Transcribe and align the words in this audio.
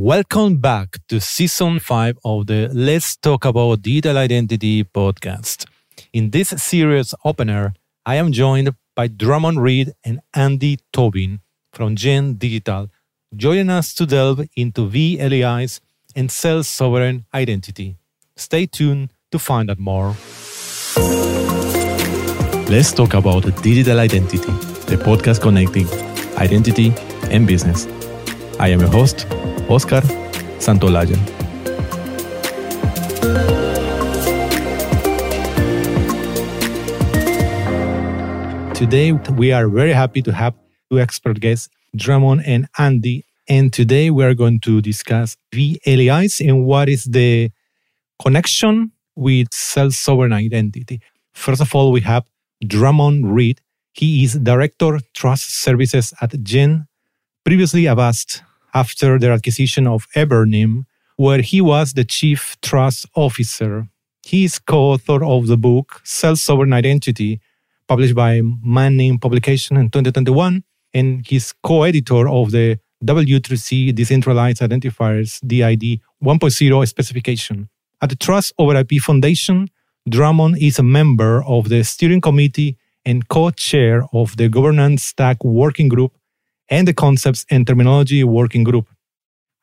Welcome 0.00 0.58
back 0.58 0.98
to 1.08 1.20
season 1.20 1.80
5 1.80 2.18
of 2.24 2.46
the 2.46 2.70
Let's 2.72 3.16
Talk 3.16 3.44
About 3.44 3.82
Digital 3.82 4.16
Identity 4.16 4.84
podcast. 4.84 5.66
In 6.12 6.30
this 6.30 6.50
series 6.50 7.16
opener, 7.24 7.74
I 8.06 8.14
am 8.14 8.30
joined 8.30 8.76
by 8.94 9.08
Drummond 9.08 9.60
Reed 9.60 9.90
and 10.04 10.20
Andy 10.32 10.78
Tobin 10.92 11.40
from 11.72 11.96
Gen 11.96 12.34
Digital, 12.34 12.90
joining 13.34 13.70
us 13.70 13.92
to 13.94 14.06
delve 14.06 14.46
into 14.54 14.88
VLEIs 14.88 15.80
and 16.14 16.30
self 16.30 16.66
sovereign 16.66 17.24
identity. 17.34 17.96
Stay 18.36 18.66
tuned 18.66 19.10
to 19.32 19.38
find 19.40 19.68
out 19.68 19.80
more. 19.80 20.14
Let's 22.70 22.92
talk 22.92 23.14
about 23.14 23.42
digital 23.64 23.98
identity, 23.98 24.38
the 24.86 24.96
podcast 24.96 25.42
connecting 25.42 25.88
identity 26.38 26.94
and 27.32 27.48
business. 27.48 27.88
I 28.60 28.68
am 28.68 28.78
your 28.78 28.90
host, 28.90 29.26
Oscar 29.68 30.00
Santolaya. 30.58 31.16
Today, 38.74 39.12
we 39.12 39.52
are 39.52 39.68
very 39.68 39.92
happy 39.92 40.22
to 40.22 40.32
have 40.32 40.54
two 40.90 41.00
expert 41.00 41.40
guests, 41.40 41.68
Drummond 41.94 42.42
and 42.46 42.68
Andy. 42.78 43.26
And 43.48 43.72
today, 43.72 44.10
we 44.10 44.24
are 44.24 44.34
going 44.34 44.60
to 44.60 44.80
discuss 44.80 45.36
VLEIs 45.52 46.40
and 46.46 46.64
what 46.64 46.88
is 46.88 47.04
the 47.04 47.50
connection 48.22 48.92
with 49.16 49.48
self 49.52 49.92
sovereign 49.94 50.32
identity. 50.32 51.00
First 51.32 51.60
of 51.60 51.74
all, 51.74 51.92
we 51.92 52.00
have 52.02 52.24
Drummond 52.66 53.34
Reed. 53.34 53.60
He 53.92 54.24
is 54.24 54.34
Director 54.34 55.00
Trust 55.12 55.56
Services 55.56 56.14
at 56.20 56.42
Gen, 56.42 56.86
previously 57.44 57.86
Avast, 57.86 58.42
after 58.74 59.18
their 59.18 59.32
acquisition 59.32 59.86
of 59.86 60.06
Evernym, 60.14 60.84
where 61.16 61.40
he 61.40 61.60
was 61.60 61.92
the 61.92 62.04
Chief 62.04 62.56
Trust 62.62 63.06
Officer. 63.14 63.88
He 64.24 64.44
is 64.44 64.58
co 64.58 64.92
author 64.92 65.24
of 65.24 65.46
the 65.46 65.56
book 65.56 66.00
Self 66.04 66.38
Sovereign 66.38 66.72
Identity, 66.72 67.40
published 67.86 68.14
by 68.14 68.42
Manning 68.62 69.18
Publication 69.18 69.76
in 69.76 69.90
2021, 69.90 70.62
and 70.94 71.26
he's 71.26 71.54
co 71.62 71.82
editor 71.82 72.28
of 72.28 72.50
the 72.50 72.78
W3C 73.04 73.94
Decentralized 73.94 74.60
Identifiers 74.60 75.40
DID 75.46 76.00
1.0 76.22 76.88
specification. 76.88 77.68
At 78.02 78.10
the 78.10 78.16
Trust 78.16 78.52
over 78.58 78.76
IP 78.76 79.00
Foundation, 79.00 79.68
Drummond 80.08 80.58
is 80.58 80.78
a 80.78 80.82
member 80.82 81.42
of 81.44 81.68
the 81.68 81.84
steering 81.84 82.20
committee 82.20 82.76
and 83.04 83.26
co 83.28 83.50
chair 83.50 84.04
of 84.12 84.36
the 84.36 84.48
Governance 84.48 85.02
Stack 85.04 85.44
Working 85.44 85.88
Group 85.88 86.12
and 86.70 86.86
the 86.86 86.94
Concepts 86.94 87.44
and 87.50 87.66
Terminology 87.66 88.24
Working 88.24 88.64
Group. 88.64 88.88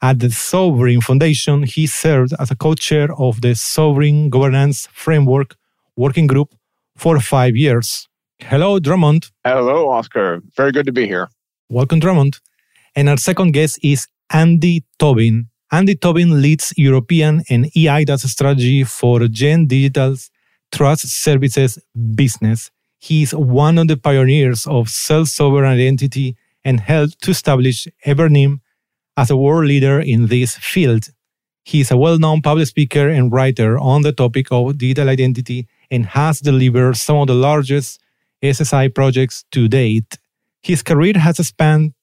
At 0.02 0.20
the 0.20 0.28
Sovrin 0.28 1.02
Foundation, 1.02 1.64
he 1.64 1.88
served 1.88 2.34
as 2.40 2.52
a 2.52 2.56
co 2.56 2.74
chair 2.76 3.08
of 3.18 3.42
the 3.42 3.56
Sovrin 3.56 4.30
Governance 4.30 4.88
Framework 4.92 5.56
Working 5.96 6.28
Group 6.28 6.54
for 6.98 7.20
five 7.20 7.56
years. 7.56 8.08
Hello, 8.40 8.80
Drummond. 8.80 9.32
Hello, 9.46 9.90
Oscar. 9.90 10.42
Very 10.58 10.72
good 10.72 10.86
to 10.86 10.92
be 10.92 11.08
here. 11.08 11.30
Welcome, 11.70 12.00
Drummond. 12.00 12.40
And 12.96 13.10
our 13.10 13.18
second 13.18 13.54
guest 13.54 13.80
is 13.82 14.08
Andy 14.30 14.84
Tobin. 15.00 15.50
Andy 15.72 15.96
Tobin 15.96 16.42
leads 16.42 16.74
European 16.78 17.44
and 17.50 17.66
EIDAS 17.76 18.28
strategy 18.28 18.84
for 18.84 19.28
Gen 19.28 19.68
Digital's 19.68 20.30
Trust 20.72 21.08
Services 21.08 21.80
business. 22.16 22.70
He 23.00 23.24
is 23.24 23.34
one 23.34 23.78
of 23.78 23.88
the 23.88 23.98
pioneers 23.98 24.68
of 24.68 24.90
self 24.90 25.30
sovereign 25.30 25.72
identity 25.72 26.36
and 26.66 26.82
helped 26.82 27.22
to 27.22 27.32
establish 27.32 27.88
Evernym 28.06 28.60
as 29.16 29.30
a 29.30 29.38
world 29.38 29.68
leader 29.68 30.00
in 30.00 30.28
this 30.28 30.58
field. 30.58 31.08
He 31.64 31.82
is 31.82 31.92
a 31.92 31.98
well 31.98 32.20
known 32.20 32.42
public 32.42 32.68
speaker 32.68 33.08
and 33.08 33.32
writer 33.32 33.78
on 33.80 34.02
the 34.02 34.12
topic 34.12 34.48
of 34.52 34.78
digital 34.78 35.10
identity 35.10 35.68
and 35.90 36.06
has 36.08 36.42
delivered 36.42 36.98
some 36.98 37.18
of 37.18 37.28
the 37.28 37.34
largest 37.34 38.02
SSI 38.44 38.94
projects 38.94 39.46
to 39.52 39.68
date. 39.68 40.18
His 40.62 40.84
career 40.84 41.14
has 41.18 41.38
spanned 41.48 41.94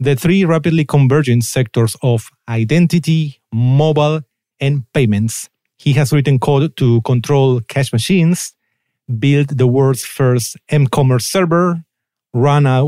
the 0.00 0.16
three 0.16 0.44
rapidly 0.44 0.84
converging 0.84 1.40
sectors 1.40 1.96
of 2.02 2.30
identity, 2.48 3.40
mobile, 3.52 4.20
and 4.60 4.90
payments. 4.92 5.48
He 5.78 5.92
has 5.94 6.12
written 6.12 6.38
code 6.38 6.76
to 6.76 7.00
control 7.02 7.60
cash 7.60 7.92
machines, 7.92 8.54
built 9.18 9.56
the 9.56 9.66
world's 9.66 10.04
first 10.04 10.56
m-commerce 10.68 11.26
server, 11.26 11.84
run 12.34 12.66
a 12.66 12.84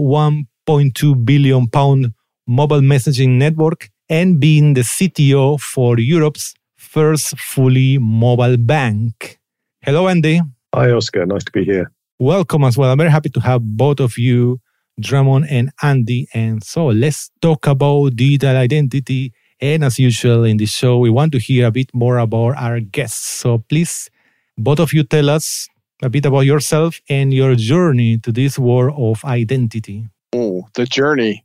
1.2 0.69 1.25
billion 1.25 1.67
pound 1.67 2.12
mobile 2.47 2.83
messaging 2.83 3.39
network, 3.39 3.89
and 4.11 4.39
being 4.39 4.75
the 4.75 4.83
CTO 4.83 5.59
for 5.59 5.99
Europe's 5.99 6.55
first 6.77 7.39
fully 7.39 7.97
mobile 7.97 8.59
bank. 8.59 9.39
Hello, 9.81 10.09
Andy. 10.09 10.43
Hi, 10.75 10.91
Oscar. 10.91 11.25
Nice 11.25 11.45
to 11.45 11.53
be 11.53 11.65
here. 11.65 11.91
Welcome 12.19 12.65
as 12.65 12.77
well. 12.77 12.91
I'm 12.91 12.99
very 12.99 13.11
happy 13.11 13.31
to 13.31 13.41
have 13.41 13.62
both 13.62 14.01
of 14.01 14.19
you, 14.19 14.61
Drummond 15.01 15.47
and 15.49 15.71
Andy. 15.83 16.28
And 16.34 16.62
so 16.62 16.89
let's 16.89 17.31
talk 17.41 17.67
about 17.67 18.17
digital 18.17 18.57
identity. 18.57 19.33
And 19.61 19.83
as 19.83 19.99
usual 19.99 20.45
in 20.45 20.59
this 20.59 20.73
show, 20.73 20.99
we 20.99 21.09
want 21.09 21.33
to 21.33 21.39
hear 21.39 21.67
a 21.67 21.71
bit 21.71 21.89
more 21.95 22.19
about 22.19 22.57
our 22.59 22.81
guests. 22.81 23.25
So 23.25 23.59
please, 23.71 24.11
both 24.59 24.81
of 24.81 24.93
you 24.93 25.05
tell 25.05 25.31
us 25.31 25.67
a 26.03 26.11
bit 26.11 26.27
about 26.27 26.41
yourself 26.41 27.01
and 27.09 27.33
your 27.33 27.55
journey 27.55 28.19
to 28.19 28.33
this 28.33 28.59
world 28.59 28.95
of 28.99 29.25
identity. 29.25 30.09
Oh, 30.34 30.69
the 30.75 30.84
journey. 30.84 31.44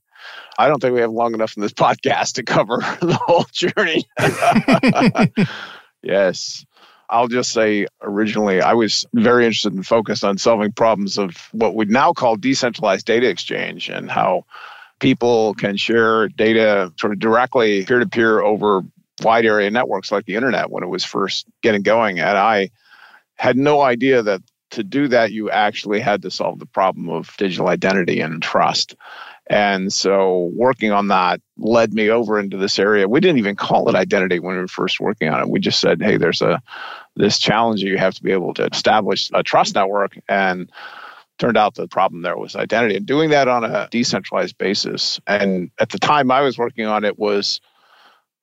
I 0.57 0.67
don't 0.67 0.79
think 0.79 0.93
we 0.93 1.01
have 1.01 1.11
long 1.11 1.33
enough 1.33 1.55
in 1.57 1.61
this 1.61 1.73
podcast 1.73 2.33
to 2.33 2.43
cover 2.43 2.77
the 3.01 3.19
whole 3.25 3.45
journey. 3.51 4.05
yes. 6.03 6.65
I'll 7.09 7.27
just 7.27 7.51
say 7.51 7.87
originally 8.01 8.61
I 8.61 8.73
was 8.73 9.05
very 9.13 9.45
interested 9.45 9.73
and 9.73 9.85
focused 9.85 10.23
on 10.23 10.37
solving 10.37 10.71
problems 10.71 11.17
of 11.17 11.35
what 11.51 11.75
we 11.75 11.85
now 11.85 12.13
call 12.13 12.37
decentralized 12.37 13.05
data 13.05 13.29
exchange 13.29 13.89
and 13.89 14.09
how 14.09 14.45
people 14.99 15.53
can 15.55 15.77
share 15.77 16.29
data 16.29 16.91
sort 16.99 17.13
of 17.13 17.19
directly 17.19 17.85
peer 17.85 17.99
to 17.99 18.07
peer 18.07 18.39
over 18.39 18.81
wide 19.21 19.45
area 19.45 19.69
networks 19.69 20.11
like 20.11 20.25
the 20.25 20.35
internet 20.35 20.71
when 20.71 20.81
it 20.83 20.87
was 20.87 21.03
first 21.03 21.45
getting 21.61 21.83
going. 21.83 22.19
And 22.19 22.37
I 22.37 22.71
had 23.35 23.57
no 23.57 23.81
idea 23.81 24.23
that 24.23 24.41
to 24.73 24.83
do 24.83 25.07
that, 25.07 25.31
you 25.31 25.49
actually 25.49 25.99
had 25.99 26.21
to 26.23 26.31
solve 26.31 26.59
the 26.59 26.65
problem 26.65 27.09
of 27.09 27.35
digital 27.37 27.69
identity 27.69 28.19
and 28.19 28.41
trust. 28.41 28.95
And 29.47 29.91
so 29.91 30.51
working 30.53 30.91
on 30.91 31.09
that 31.09 31.41
led 31.57 31.93
me 31.93 32.09
over 32.09 32.39
into 32.39 32.57
this 32.57 32.79
area. 32.79 33.07
We 33.07 33.19
didn't 33.19 33.39
even 33.39 33.55
call 33.55 33.89
it 33.89 33.95
identity 33.95 34.39
when 34.39 34.55
we 34.55 34.61
were 34.61 34.67
first 34.67 34.99
working 34.99 35.29
on 35.29 35.41
it. 35.41 35.49
We 35.49 35.59
just 35.59 35.79
said, 35.79 36.01
hey, 36.01 36.17
there's 36.17 36.41
a 36.41 36.61
this 37.15 37.37
challenge 37.37 37.81
you 37.81 37.97
have 37.97 38.15
to 38.15 38.23
be 38.23 38.31
able 38.31 38.53
to 38.55 38.65
establish 38.65 39.29
a 39.33 39.43
trust 39.43 39.75
network 39.75 40.17
and 40.27 40.71
turned 41.37 41.57
out 41.57 41.75
the 41.75 41.87
problem 41.87 42.21
there 42.21 42.37
was 42.37 42.55
identity 42.55 42.95
and 42.95 43.05
doing 43.05 43.31
that 43.31 43.47
on 43.47 43.63
a 43.63 43.87
decentralized 43.91 44.57
basis. 44.57 45.19
And 45.27 45.71
at 45.79 45.89
the 45.89 45.99
time 45.99 46.31
I 46.31 46.41
was 46.41 46.57
working 46.57 46.85
on 46.85 47.03
it 47.03 47.19
was 47.19 47.59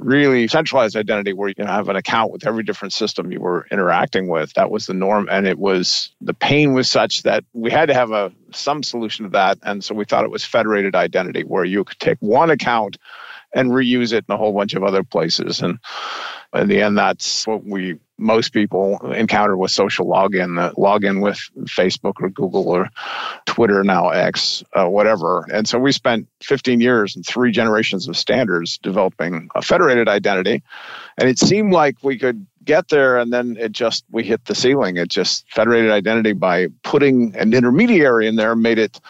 really 0.00 0.48
centralized 0.48 0.96
identity 0.96 1.32
where 1.32 1.48
you 1.48 1.54
can 1.54 1.66
have 1.66 1.88
an 1.88 1.96
account 1.96 2.32
with 2.32 2.46
every 2.46 2.62
different 2.62 2.92
system 2.92 3.30
you 3.30 3.40
were 3.40 3.66
interacting 3.70 4.28
with. 4.28 4.52
That 4.54 4.70
was 4.70 4.86
the 4.86 4.94
norm 4.94 5.28
and 5.30 5.46
it 5.46 5.58
was 5.58 6.10
the 6.20 6.34
pain 6.34 6.72
was 6.72 6.88
such 6.88 7.22
that 7.24 7.44
we 7.52 7.70
had 7.70 7.86
to 7.86 7.94
have 7.94 8.10
a 8.10 8.32
some 8.52 8.82
solution 8.82 9.24
to 9.24 9.30
that 9.30 9.58
and 9.62 9.84
so 9.84 9.94
we 9.94 10.04
thought 10.04 10.24
it 10.24 10.30
was 10.30 10.44
federated 10.44 10.94
identity 10.94 11.42
where 11.42 11.64
you 11.64 11.84
could 11.84 11.98
take 12.00 12.18
one 12.20 12.50
account 12.50 12.96
and 13.54 13.70
reuse 13.70 14.12
it 14.12 14.24
in 14.28 14.34
a 14.34 14.38
whole 14.38 14.52
bunch 14.52 14.74
of 14.74 14.82
other 14.82 15.04
places 15.04 15.60
and 15.60 15.78
in 16.54 16.68
the 16.68 16.82
end 16.82 16.98
that's 16.98 17.46
what 17.46 17.64
we 17.64 17.98
most 18.20 18.52
people 18.52 18.98
encounter 19.12 19.56
with 19.56 19.70
social 19.70 20.06
login, 20.06 20.60
uh, 20.60 20.72
login 20.72 21.22
with 21.22 21.38
Facebook 21.64 22.14
or 22.20 22.28
Google 22.28 22.68
or 22.68 22.90
Twitter 23.46 23.82
now 23.82 24.10
X, 24.10 24.62
uh, 24.74 24.86
whatever. 24.86 25.46
And 25.52 25.66
so 25.66 25.78
we 25.78 25.90
spent 25.90 26.28
15 26.42 26.80
years 26.80 27.16
and 27.16 27.24
three 27.26 27.50
generations 27.50 28.08
of 28.08 28.16
standards 28.16 28.78
developing 28.78 29.48
a 29.54 29.62
federated 29.62 30.06
identity, 30.06 30.62
and 31.16 31.28
it 31.28 31.38
seemed 31.38 31.72
like 31.72 31.96
we 32.02 32.18
could 32.18 32.46
get 32.62 32.88
there 32.88 33.16
and 33.16 33.32
then 33.32 33.56
it 33.58 33.72
just 33.72 34.04
we 34.10 34.22
hit 34.22 34.44
the 34.44 34.54
ceiling 34.54 34.98
it 34.98 35.08
just 35.08 35.50
federated 35.50 35.90
identity 35.90 36.34
by 36.34 36.68
putting 36.82 37.34
an 37.34 37.54
intermediary 37.54 38.26
in 38.26 38.36
there 38.36 38.54
made 38.54 38.78
it 38.78 39.00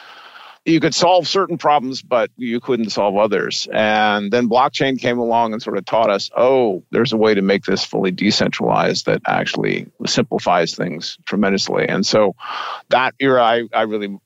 you 0.64 0.80
could 0.80 0.94
solve 0.94 1.26
certain 1.26 1.56
problems, 1.56 2.02
but 2.02 2.30
you 2.36 2.60
couldn't 2.60 2.90
solve 2.90 3.16
others. 3.16 3.66
And 3.72 4.30
then 4.30 4.48
blockchain 4.48 4.98
came 4.98 5.18
along 5.18 5.52
and 5.52 5.62
sort 5.62 5.78
of 5.78 5.84
taught 5.84 6.10
us, 6.10 6.30
oh, 6.36 6.84
there's 6.90 7.12
a 7.12 7.16
way 7.16 7.34
to 7.34 7.42
make 7.42 7.64
this 7.64 7.84
fully 7.84 8.10
decentralized 8.10 9.06
that 9.06 9.22
actually 9.26 9.90
simplifies 10.06 10.74
things 10.74 11.18
tremendously. 11.24 11.88
And 11.88 12.06
so 12.06 12.36
that 12.90 13.14
era, 13.18 13.42
I, 13.42 13.62
I 13.72 13.82
really 13.82 14.18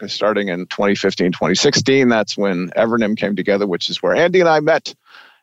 as 0.00 0.12
starting 0.12 0.48
in 0.48 0.66
2015, 0.66 1.32
2016. 1.32 2.08
That's 2.08 2.38
when 2.38 2.70
Evernym 2.70 3.16
came 3.16 3.34
together, 3.34 3.66
which 3.66 3.90
is 3.90 4.00
where 4.00 4.14
Andy 4.14 4.40
and 4.40 4.48
I 4.48 4.60
met. 4.60 4.94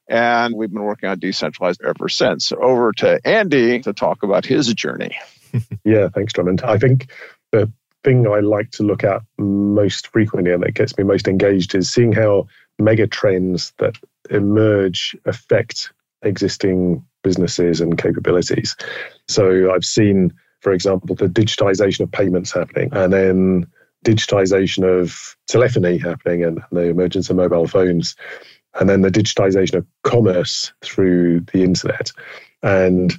And 0.07 0.56
we've 0.56 0.72
been 0.72 0.84
working 0.84 1.10
on 1.10 1.19
decentralized 1.19 1.81
ever 1.86 2.10
since. 2.10 2.48
So 2.48 2.57
over 2.57 2.94
to 2.94 3.19
Andy 3.25 3.80
to 3.81 3.94
talk 3.94 4.24
about 4.24 4.45
his 4.45 4.74
journey. 4.74 5.18
yeah, 5.84 6.07
thanks, 6.07 6.34
Drummond. 6.34 6.62
I 6.63 6.78
think 6.78 7.12
the 7.52 7.72
thing 8.04 8.28
I 8.28 8.40
like 8.40 8.72
to 8.72 8.84
look 8.84 9.04
at 9.04 9.22
most 9.38 10.07
frequently 10.07 10.51
and 10.51 10.63
that 10.63 10.74
gets 10.74 10.98
me 10.98 11.04
most 11.04 11.28
engaged 11.28 11.75
is 11.75 11.92
seeing 11.92 12.13
how 12.13 12.48
mega 12.78 13.07
trends 13.07 13.74
that 13.78 13.98
emerge 14.30 15.16
affect 15.25 15.92
existing 16.22 17.06
businesses 17.24 17.81
and 17.81 17.98
capabilities. 17.98 18.75
So 19.28 19.72
I've 19.74 19.86
seen, 19.86 20.34
for 20.62 20.72
example, 20.72 21.16
the 21.16 21.28
digitization 21.28 22.01
of 22.01 22.12
payments 22.12 22.51
happening 22.51 22.90
and 22.94 23.12
then 23.12 23.68
digitization 24.06 24.84
of 24.84 25.36
telephony 25.48 25.98
happening 25.98 26.44
and 26.44 26.62
the 26.72 26.90
emergence 26.90 27.30
of 27.30 27.36
mobile 27.36 27.68
phones 27.68 28.16
and 28.80 28.90
then 28.90 29.02
the 29.02 29.12
digitization 29.12 29.75
of 29.75 29.86
commerce 30.04 30.72
through 30.81 31.42
the 31.52 31.63
internet. 31.63 32.12
And 32.63 33.13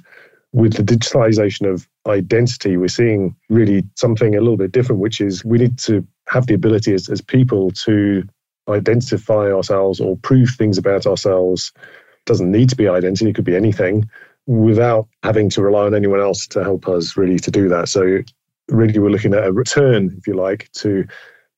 with 0.53 0.73
the 0.73 0.83
digitalization 0.83 1.71
of 1.71 1.87
identity, 2.07 2.77
we're 2.77 2.87
seeing 2.87 3.35
really 3.49 3.83
something 3.95 4.35
a 4.35 4.41
little 4.41 4.57
bit 4.57 4.71
different, 4.71 5.01
which 5.01 5.21
is 5.21 5.45
we 5.45 5.57
need 5.57 5.77
to 5.79 6.05
have 6.27 6.47
the 6.47 6.53
ability 6.53 6.93
as, 6.93 7.09
as 7.09 7.21
people 7.21 7.71
to 7.71 8.23
identify 8.69 9.51
ourselves 9.51 9.99
or 9.99 10.17
prove 10.17 10.49
things 10.51 10.77
about 10.77 11.05
ourselves. 11.05 11.71
It 11.77 12.25
doesn't 12.25 12.51
need 12.51 12.69
to 12.69 12.75
be 12.75 12.87
identity, 12.87 13.29
it 13.29 13.35
could 13.35 13.45
be 13.45 13.55
anything 13.55 14.09
without 14.47 15.07
having 15.23 15.49
to 15.51 15.61
rely 15.61 15.85
on 15.85 15.95
anyone 15.95 16.19
else 16.19 16.47
to 16.47 16.63
help 16.63 16.87
us 16.87 17.15
really 17.15 17.39
to 17.39 17.51
do 17.51 17.69
that. 17.69 17.87
So 17.87 18.19
really 18.67 18.99
we're 18.99 19.09
looking 19.09 19.33
at 19.33 19.45
a 19.45 19.51
return, 19.51 20.15
if 20.17 20.27
you 20.27 20.33
like, 20.33 20.69
to 20.73 21.05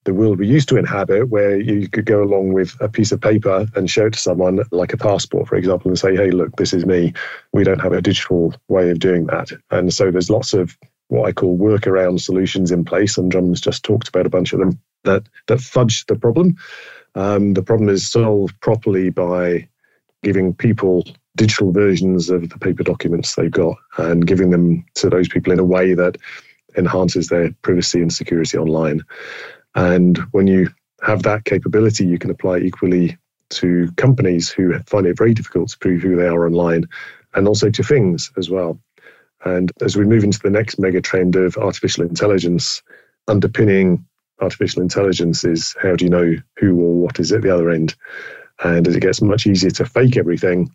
the 0.05 0.13
world 0.13 0.39
we 0.39 0.47
used 0.47 0.69
to 0.69 0.77
inhabit, 0.77 1.29
where 1.29 1.59
you 1.59 1.87
could 1.87 2.05
go 2.05 2.23
along 2.23 2.53
with 2.53 2.75
a 2.79 2.89
piece 2.89 3.11
of 3.11 3.21
paper 3.21 3.65
and 3.75 3.89
show 3.89 4.07
it 4.07 4.13
to 4.13 4.19
someone, 4.19 4.63
like 4.71 4.93
a 4.93 4.97
passport, 4.97 5.47
for 5.47 5.55
example, 5.55 5.89
and 5.89 5.99
say, 5.99 6.15
hey, 6.15 6.31
look, 6.31 6.55
this 6.57 6.73
is 6.73 6.85
me. 6.85 7.13
We 7.53 7.63
don't 7.63 7.81
have 7.81 7.93
a 7.93 8.01
digital 8.01 8.53
way 8.67 8.89
of 8.89 8.99
doing 8.99 9.27
that. 9.27 9.51
And 9.71 9.93
so 9.93 10.11
there's 10.11 10.29
lots 10.29 10.53
of 10.53 10.77
what 11.07 11.27
I 11.27 11.31
call 11.31 11.57
workaround 11.57 12.21
solutions 12.21 12.71
in 12.71 12.83
place, 12.83 13.17
and 13.17 13.31
Drummond's 13.31 13.61
just 13.61 13.83
talked 13.83 14.09
about 14.09 14.25
a 14.25 14.31
bunch 14.31 14.53
of 14.53 14.59
them 14.59 14.79
that, 15.03 15.23
that 15.47 15.61
fudge 15.61 16.05
the 16.07 16.15
problem. 16.15 16.57
Um, 17.15 17.53
the 17.53 17.63
problem 17.63 17.89
is 17.89 18.09
solved 18.09 18.59
properly 18.61 19.09
by 19.09 19.67
giving 20.23 20.53
people 20.53 21.05
digital 21.35 21.71
versions 21.71 22.29
of 22.29 22.49
the 22.49 22.57
paper 22.57 22.83
documents 22.83 23.35
they've 23.35 23.51
got 23.51 23.75
and 23.97 24.25
giving 24.25 24.49
them 24.49 24.85
to 24.95 25.09
those 25.09 25.27
people 25.27 25.51
in 25.51 25.59
a 25.59 25.63
way 25.63 25.93
that 25.93 26.17
enhances 26.77 27.27
their 27.27 27.51
privacy 27.61 28.01
and 28.01 28.13
security 28.13 28.57
online. 28.57 29.01
And 29.75 30.17
when 30.31 30.47
you 30.47 30.69
have 31.01 31.23
that 31.23 31.45
capability, 31.45 32.05
you 32.05 32.19
can 32.19 32.29
apply 32.29 32.59
equally 32.59 33.17
to 33.49 33.91
companies 33.97 34.49
who 34.49 34.77
find 34.79 35.05
it 35.05 35.17
very 35.17 35.33
difficult 35.33 35.69
to 35.69 35.77
prove 35.77 36.01
who 36.01 36.15
they 36.15 36.27
are 36.27 36.45
online 36.45 36.85
and 37.33 37.47
also 37.47 37.69
to 37.69 37.83
things 37.83 38.31
as 38.37 38.49
well. 38.49 38.79
And 39.45 39.71
as 39.81 39.97
we 39.97 40.05
move 40.05 40.23
into 40.23 40.39
the 40.39 40.49
next 40.49 40.79
mega 40.79 41.01
trend 41.01 41.35
of 41.35 41.57
artificial 41.57 42.03
intelligence, 42.03 42.81
underpinning 43.27 44.05
artificial 44.39 44.81
intelligence 44.81 45.43
is 45.43 45.75
how 45.81 45.95
do 45.95 46.05
you 46.05 46.09
know 46.09 46.35
who 46.57 46.79
or 46.79 46.95
what 46.95 47.19
is 47.19 47.31
at 47.31 47.41
the 47.41 47.53
other 47.53 47.69
end? 47.69 47.95
And 48.63 48.87
as 48.87 48.95
it 48.95 49.01
gets 49.01 49.21
much 49.21 49.45
easier 49.45 49.71
to 49.71 49.85
fake 49.85 50.17
everything, 50.17 50.71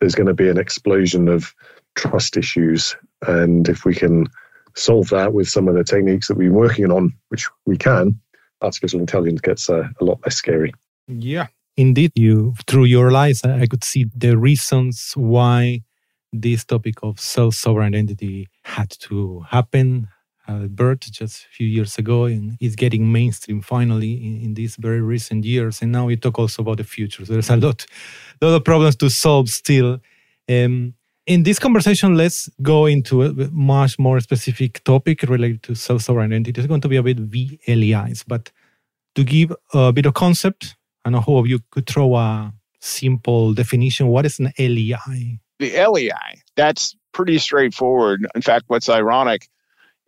there's 0.00 0.14
going 0.14 0.26
to 0.26 0.34
be 0.34 0.48
an 0.48 0.58
explosion 0.58 1.28
of 1.28 1.54
trust 1.94 2.36
issues. 2.36 2.96
And 3.26 3.68
if 3.68 3.84
we 3.84 3.94
can 3.94 4.26
solve 4.74 5.08
that 5.10 5.32
with 5.32 5.48
some 5.48 5.68
of 5.68 5.74
the 5.74 5.84
techniques 5.84 6.28
that 6.28 6.36
we've 6.36 6.48
been 6.48 6.58
working 6.58 6.90
on, 6.90 7.12
which 7.28 7.48
we 7.66 7.76
can, 7.76 8.18
artificial 8.62 9.00
intelligence 9.00 9.40
gets 9.40 9.68
uh, 9.68 9.88
a 10.00 10.04
lot 10.04 10.20
less 10.24 10.36
scary. 10.36 10.72
Yeah, 11.08 11.48
indeed. 11.76 12.12
You 12.14 12.54
through 12.66 12.84
your 12.84 13.10
lives, 13.10 13.44
I 13.44 13.66
could 13.66 13.84
see 13.84 14.06
the 14.14 14.36
reasons 14.36 15.12
why 15.16 15.82
this 16.32 16.64
topic 16.64 16.94
of 17.02 17.20
self-sovereign 17.20 17.94
identity 17.94 18.48
had 18.64 18.90
to 19.00 19.40
happen 19.50 20.08
birth 20.68 21.00
just 21.10 21.44
a 21.44 21.48
few 21.48 21.66
years 21.66 21.98
ago 21.98 22.24
and 22.24 22.56
is 22.60 22.76
getting 22.76 23.10
mainstream 23.10 23.60
finally 23.60 24.12
in, 24.12 24.40
in, 24.42 24.54
these 24.54 24.76
very 24.76 25.00
recent 25.00 25.44
years 25.44 25.82
and 25.82 25.92
now 25.92 26.06
we 26.06 26.16
talk 26.16 26.38
also 26.38 26.62
about 26.62 26.76
the 26.76 26.84
future 26.84 27.24
so 27.24 27.32
there's 27.32 27.50
a 27.50 27.56
lot, 27.56 27.86
lot 28.40 28.56
of 28.56 28.64
problems 28.64 28.96
to 28.96 29.08
solve 29.08 29.48
still 29.48 29.98
um, 30.48 30.94
in 31.26 31.44
this 31.44 31.58
conversation, 31.58 32.16
let's 32.16 32.48
go 32.62 32.86
into 32.86 33.22
a 33.22 33.32
much 33.50 33.98
more 33.98 34.20
specific 34.20 34.82
topic 34.84 35.22
related 35.22 35.62
to 35.64 35.74
self-sovereign 35.74 36.32
identity. 36.32 36.60
It's 36.60 36.68
going 36.68 36.80
to 36.80 36.88
be 36.88 36.96
a 36.96 37.02
bit 37.02 37.30
VLEIs, 37.30 38.24
but 38.26 38.50
to 39.14 39.24
give 39.24 39.52
a 39.72 39.92
bit 39.92 40.06
of 40.06 40.14
concept, 40.14 40.76
I 41.04 41.10
know 41.10 41.20
how 41.20 41.44
you 41.44 41.60
could 41.70 41.86
throw 41.86 42.16
a 42.16 42.52
simple 42.80 43.54
definition. 43.54 44.08
What 44.08 44.26
is 44.26 44.40
an 44.40 44.52
LEI? 44.58 45.38
The 45.58 45.86
LEI, 45.86 46.42
that's 46.56 46.96
pretty 47.12 47.38
straightforward. 47.38 48.26
In 48.34 48.42
fact, 48.42 48.64
what's 48.66 48.88
ironic 48.88 49.48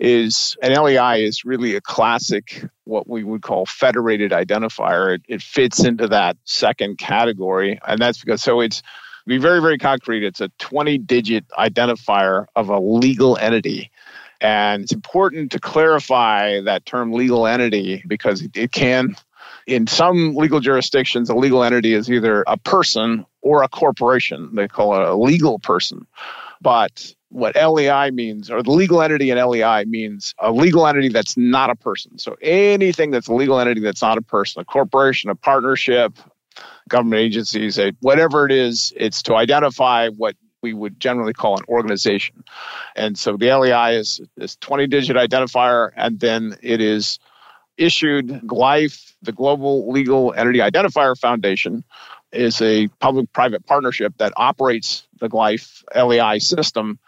is 0.01 0.57
an 0.63 0.73
LEI 0.73 1.25
is 1.25 1.45
really 1.45 1.77
a 1.77 1.81
classic, 1.81 2.65
what 2.85 3.09
we 3.09 3.23
would 3.23 3.43
call 3.43 3.67
federated 3.67 4.33
identifier. 4.33 5.15
It, 5.15 5.23
it 5.29 5.43
fits 5.43 5.85
into 5.85 6.09
that 6.09 6.37
second 6.45 6.99
category. 6.99 7.79
And 7.87 8.01
that's 8.01 8.19
because, 8.19 8.43
so 8.43 8.61
it's 8.61 8.83
be 9.27 9.39
very, 9.39 9.61
very 9.61 9.79
concrete, 9.79 10.25
it's 10.25 10.41
a 10.41 10.49
20 10.59 10.99
digit 10.99 11.47
identifier 11.59 12.47
of 12.57 12.69
a 12.69 12.79
legal 12.79 13.37
entity. 13.37 13.91
And 14.41 14.83
it's 14.83 14.93
important 14.93 15.53
to 15.53 15.61
clarify 15.61 16.61
that 16.63 16.85
term 16.85 17.13
legal 17.13 17.47
entity 17.47 18.03
because 18.07 18.47
it 18.55 18.73
can, 18.73 19.17
in 19.67 19.87
some 19.87 20.35
legal 20.35 20.61
jurisdictions, 20.61 21.31
a 21.31 21.35
legal 21.35 21.65
entity 21.65 21.95
is 21.95 22.11
either 22.11 22.45
a 22.47 22.59
person 22.59 23.25
or 23.41 23.63
a 23.63 23.69
corporation. 23.69 24.55
They 24.55 24.69
call 24.69 24.95
it 25.01 25.09
a 25.09 25.15
legal 25.15 25.59
person. 25.59 26.07
But 26.61 27.15
what 27.31 27.57
LEI 27.57 28.11
means, 28.11 28.51
or 28.51 28.63
the 28.63 28.71
legal 28.71 29.03
entity 29.03 29.31
in 29.31 29.39
LEI 29.39 29.85
means 29.87 30.35
a 30.39 30.53
legal 30.53 30.87
entity 30.87 31.09
that's 31.09 31.37
not 31.37 31.71
a 31.71 31.75
person. 31.75 32.19
So 32.19 32.37
anything 32.41 33.11
that's 33.11 33.29
a 33.29 33.35
legal 33.35 33.59
entity 33.59 33.81
that's 33.81 34.03
not 34.03 34.19
a 34.19 34.23
person, 34.23 34.63
a 34.63 34.65
corporation, 34.65 35.31
a 35.31 35.35
partnership, 35.35 36.19
government 36.89 37.21
agencies, 37.21 37.79
eh, 37.79 37.93
whatever 38.01 38.47
it 38.47 38.53
is, 38.53 38.93
it's 38.97 39.23
to 39.23 39.35
identify 39.35 40.09
what 40.09 40.37
we 40.63 40.73
would 40.73 40.99
generally 40.99 41.35
call 41.35 41.59
an 41.59 41.65
organization. 41.69 42.43
And 42.97 43.19
so 43.19 43.37
the 43.37 43.53
LEI 43.53 43.97
is 43.97 44.21
this 44.37 44.57
20 44.57 44.87
digit 44.87 45.17
identifier, 45.17 45.91
and 45.95 46.19
then 46.19 46.57
it 46.63 46.81
is 46.81 47.19
issued 47.77 48.29
GLEIF, 48.47 49.15
the 49.23 49.33
Global 49.33 49.91
Legal 49.91 50.33
Entity 50.35 50.61
Identifier 50.61 51.19
Foundation, 51.19 51.85
is 52.33 52.61
a 52.63 52.89
public 53.01 53.33
private 53.33 53.67
partnership 53.67 54.15
that 54.19 54.33
operates 54.37 55.07
the 55.21 55.29
GLEIF 55.29 55.85
LEI 55.95 56.39
system. 56.39 56.99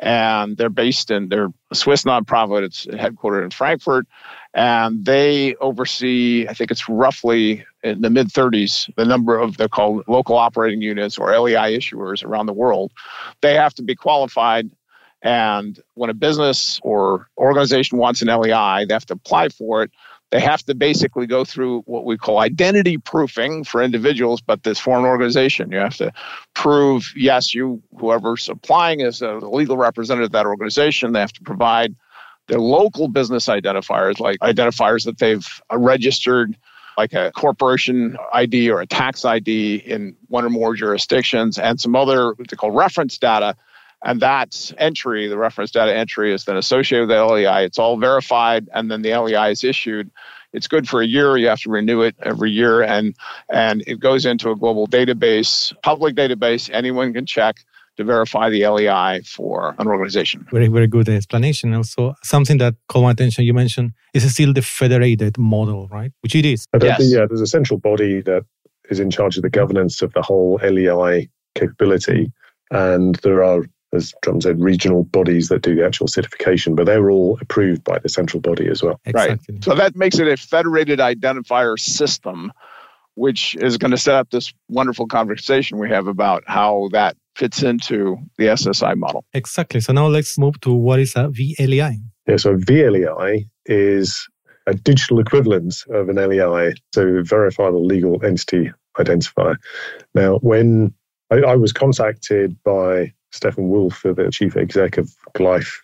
And 0.00 0.56
they're 0.56 0.70
based 0.70 1.10
in, 1.10 1.28
they're 1.28 1.52
a 1.70 1.74
Swiss 1.74 2.04
nonprofit. 2.04 2.62
It's 2.62 2.86
headquartered 2.86 3.44
in 3.44 3.50
Frankfurt 3.50 4.06
and 4.54 5.04
they 5.04 5.54
oversee, 5.56 6.46
I 6.48 6.54
think 6.54 6.70
it's 6.70 6.88
roughly 6.88 7.64
in 7.82 8.00
the 8.00 8.10
mid 8.10 8.28
30s, 8.28 8.92
the 8.96 9.04
number 9.04 9.38
of 9.38 9.56
they're 9.56 9.68
called 9.68 10.04
local 10.08 10.36
operating 10.36 10.80
units 10.80 11.18
or 11.18 11.30
LEI 11.38 11.76
issuers 11.78 12.24
around 12.24 12.46
the 12.46 12.52
world. 12.52 12.92
They 13.40 13.54
have 13.54 13.74
to 13.74 13.82
be 13.82 13.94
qualified. 13.94 14.70
And 15.22 15.78
when 15.94 16.10
a 16.10 16.14
business 16.14 16.80
or 16.82 17.28
organization 17.36 17.98
wants 17.98 18.22
an 18.22 18.28
LEI, 18.28 18.84
they 18.86 18.94
have 18.94 19.06
to 19.06 19.14
apply 19.14 19.50
for 19.50 19.82
it. 19.82 19.90
They 20.30 20.40
have 20.40 20.62
to 20.64 20.74
basically 20.74 21.26
go 21.26 21.44
through 21.44 21.82
what 21.86 22.04
we 22.04 22.18
call 22.18 22.38
identity 22.38 22.98
proofing 22.98 23.64
for 23.64 23.82
individuals, 23.82 24.42
but 24.42 24.62
this 24.62 24.78
foreign 24.78 25.06
organization, 25.06 25.72
you 25.72 25.78
have 25.78 25.96
to 25.96 26.12
prove, 26.54 27.12
yes, 27.16 27.54
you, 27.54 27.82
whoever's 27.98 28.48
applying 28.48 29.00
is 29.00 29.22
a 29.22 29.32
legal 29.36 29.78
representative 29.78 30.26
of 30.26 30.32
that 30.32 30.44
organization. 30.44 31.12
They 31.12 31.20
have 31.20 31.32
to 31.32 31.42
provide 31.42 31.96
their 32.48 32.60
local 32.60 33.08
business 33.08 33.46
identifiers, 33.46 34.20
like 34.20 34.38
identifiers 34.40 35.04
that 35.04 35.18
they've 35.18 35.46
uh, 35.72 35.78
registered, 35.78 36.56
like 36.96 37.12
a 37.12 37.30
corporation 37.32 38.16
ID 38.32 38.70
or 38.70 38.80
a 38.80 38.86
tax 38.86 39.24
ID 39.24 39.76
in 39.76 40.16
one 40.26 40.44
or 40.44 40.50
more 40.50 40.74
jurisdictions, 40.74 41.58
and 41.58 41.80
some 41.80 41.94
other 41.94 42.34
what 42.34 42.48
they 42.48 42.56
call 42.56 42.70
reference 42.70 43.16
data. 43.16 43.54
And 44.04 44.20
that 44.20 44.72
entry, 44.78 45.26
the 45.26 45.38
reference 45.38 45.72
data 45.72 45.94
entry, 45.94 46.32
is 46.32 46.44
then 46.44 46.56
associated 46.56 47.08
with 47.08 47.16
the 47.16 47.24
LEI. 47.24 47.64
It's 47.64 47.78
all 47.78 47.96
verified, 47.98 48.68
and 48.72 48.90
then 48.90 49.02
the 49.02 49.16
LEI 49.16 49.50
is 49.50 49.64
issued. 49.64 50.10
It's 50.52 50.68
good 50.68 50.88
for 50.88 51.02
a 51.02 51.06
year. 51.06 51.36
You 51.36 51.48
have 51.48 51.60
to 51.60 51.70
renew 51.70 52.02
it 52.02 52.14
every 52.22 52.50
year, 52.50 52.82
and 52.82 53.14
and 53.50 53.82
it 53.86 54.00
goes 54.00 54.24
into 54.24 54.50
a 54.50 54.56
global 54.56 54.86
database, 54.86 55.74
public 55.82 56.14
database. 56.14 56.70
Anyone 56.72 57.12
can 57.12 57.26
check 57.26 57.56
to 57.98 58.04
verify 58.04 58.48
the 58.48 58.66
LEI 58.66 59.20
for 59.22 59.74
an 59.78 59.88
organization. 59.88 60.46
Very, 60.52 60.68
very 60.68 60.86
good 60.86 61.08
explanation. 61.08 61.74
Also, 61.74 62.14
something 62.22 62.56
that 62.58 62.76
caught 62.88 63.02
my 63.02 63.10
attention, 63.10 63.44
you 63.44 63.52
mentioned, 63.52 63.92
is 64.14 64.32
still 64.32 64.52
the 64.52 64.62
federated 64.62 65.36
model, 65.36 65.88
right? 65.88 66.12
Which 66.22 66.36
it 66.36 66.46
is. 66.46 66.66
Yes. 66.80 67.00
yeah, 67.02 67.26
there's 67.28 67.40
a 67.40 67.46
central 67.46 67.78
body 67.78 68.20
that 68.22 68.44
is 68.88 69.00
in 69.00 69.10
charge 69.10 69.36
of 69.36 69.42
the 69.42 69.50
governance 69.50 70.00
of 70.00 70.12
the 70.12 70.22
whole 70.22 70.60
LEI 70.62 71.28
capability. 71.56 72.32
And 72.70 73.16
there 73.16 73.42
are, 73.42 73.64
as 73.92 74.12
Drum 74.22 74.40
said, 74.40 74.60
regional 74.60 75.04
bodies 75.04 75.48
that 75.48 75.62
do 75.62 75.74
the 75.74 75.84
actual 75.84 76.08
certification, 76.08 76.74
but 76.74 76.86
they're 76.86 77.10
all 77.10 77.38
approved 77.40 77.84
by 77.84 77.98
the 77.98 78.08
central 78.08 78.40
body 78.40 78.68
as 78.68 78.82
well. 78.82 79.00
Exactly. 79.06 79.54
Right. 79.54 79.64
So 79.64 79.74
that 79.74 79.96
makes 79.96 80.18
it 80.18 80.28
a 80.28 80.36
federated 80.36 80.98
identifier 80.98 81.78
system 81.78 82.52
which 83.18 83.56
is 83.56 83.78
going 83.78 83.90
to 83.90 83.98
set 83.98 84.14
up 84.14 84.30
this 84.30 84.54
wonderful 84.68 85.08
conversation 85.08 85.78
we 85.78 85.88
have 85.88 86.06
about 86.06 86.44
how 86.46 86.88
that 86.92 87.16
fits 87.34 87.64
into 87.64 88.16
the 88.36 88.44
SSI 88.44 88.96
model. 88.96 89.24
Exactly. 89.34 89.80
So 89.80 89.92
now 89.92 90.06
let's 90.06 90.38
move 90.38 90.60
to 90.60 90.72
what 90.72 91.00
is 91.00 91.16
a 91.16 91.28
VLEI. 91.28 91.96
Yeah, 92.28 92.36
so 92.36 92.56
VLEI 92.56 93.48
is 93.66 94.28
a 94.68 94.74
digital 94.74 95.18
equivalent 95.18 95.74
of 95.90 96.08
an 96.08 96.16
LEI, 96.16 96.74
so 96.94 97.22
verifiable 97.24 97.84
legal 97.84 98.24
entity 98.24 98.70
identifier. 98.96 99.56
Now, 100.14 100.38
when 100.38 100.94
I, 101.32 101.38
I 101.38 101.56
was 101.56 101.72
contacted 101.72 102.56
by 102.62 103.12
Stephan 103.32 103.68
Wolf, 103.68 104.02
the 104.02 104.30
chief 104.32 104.56
exec 104.56 104.98
of 104.98 105.10
GLEIF, 105.34 105.82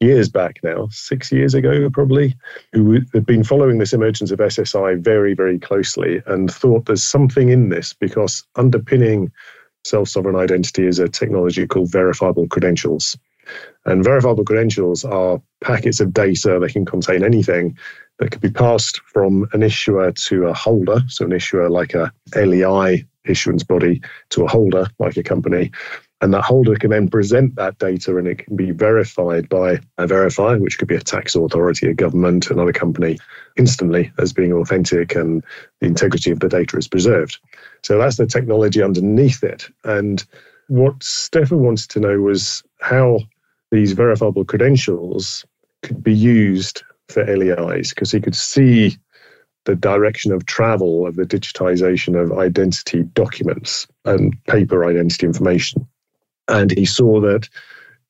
years 0.00 0.28
back 0.28 0.58
now, 0.62 0.88
six 0.90 1.30
years 1.30 1.54
ago 1.54 1.88
probably, 1.90 2.34
who 2.72 3.00
had 3.12 3.26
been 3.26 3.44
following 3.44 3.78
this 3.78 3.92
emergence 3.92 4.30
of 4.30 4.38
SSI 4.38 5.02
very, 5.02 5.34
very 5.34 5.58
closely 5.58 6.22
and 6.26 6.50
thought 6.50 6.86
there's 6.86 7.02
something 7.02 7.50
in 7.50 7.68
this 7.68 7.92
because 7.92 8.42
underpinning 8.56 9.30
self 9.84 10.08
sovereign 10.08 10.36
identity 10.36 10.86
is 10.86 10.98
a 10.98 11.08
technology 11.08 11.66
called 11.66 11.92
verifiable 11.92 12.48
credentials. 12.48 13.16
And 13.84 14.04
verifiable 14.04 14.44
credentials 14.44 15.04
are 15.04 15.40
packets 15.60 16.00
of 16.00 16.12
data 16.12 16.58
that 16.60 16.72
can 16.72 16.84
contain 16.84 17.24
anything 17.24 17.76
that 18.18 18.30
could 18.30 18.40
be 18.40 18.50
passed 18.50 19.00
from 19.06 19.48
an 19.52 19.62
issuer 19.62 20.12
to 20.12 20.46
a 20.46 20.54
holder, 20.54 21.00
so 21.08 21.24
an 21.24 21.32
issuer 21.32 21.68
like 21.68 21.94
a 21.94 22.12
LEI 22.36 23.04
issuance 23.24 23.64
body 23.64 24.00
to 24.30 24.44
a 24.44 24.48
holder 24.48 24.86
like 24.98 25.16
a 25.16 25.22
company. 25.22 25.70
And 26.22 26.34
that 26.34 26.44
holder 26.44 26.76
can 26.76 26.90
then 26.90 27.08
present 27.08 27.54
that 27.54 27.78
data 27.78 28.16
and 28.18 28.28
it 28.28 28.44
can 28.44 28.54
be 28.54 28.72
verified 28.72 29.48
by 29.48 29.80
a 29.96 30.06
verifier, 30.06 30.60
which 30.60 30.78
could 30.78 30.88
be 30.88 30.96
a 30.96 31.00
tax 31.00 31.34
authority, 31.34 31.88
a 31.88 31.94
government, 31.94 32.50
another 32.50 32.72
company, 32.72 33.18
instantly 33.56 34.12
as 34.18 34.32
being 34.32 34.52
authentic 34.52 35.14
and 35.14 35.42
the 35.80 35.86
integrity 35.86 36.30
of 36.30 36.40
the 36.40 36.48
data 36.48 36.76
is 36.76 36.88
preserved. 36.88 37.38
So 37.82 37.96
that's 37.96 38.18
the 38.18 38.26
technology 38.26 38.82
underneath 38.82 39.42
it. 39.42 39.68
And 39.84 40.22
what 40.68 41.02
Stephan 41.02 41.62
wanted 41.62 41.88
to 41.90 42.00
know 42.00 42.20
was 42.20 42.62
how 42.80 43.20
these 43.70 43.92
verifiable 43.92 44.44
credentials 44.44 45.44
could 45.82 46.02
be 46.02 46.14
used 46.14 46.82
for 47.08 47.24
LEIs, 47.24 47.90
because 47.90 48.12
he 48.12 48.20
could 48.20 48.36
see 48.36 48.98
the 49.64 49.74
direction 49.74 50.32
of 50.32 50.46
travel 50.46 51.06
of 51.06 51.16
the 51.16 51.24
digitization 51.24 52.20
of 52.20 52.38
identity 52.38 53.02
documents 53.14 53.86
and 54.04 54.34
paper 54.44 54.84
identity 54.84 55.26
information. 55.26 55.86
And 56.50 56.70
he 56.70 56.84
saw 56.84 57.20
that 57.20 57.48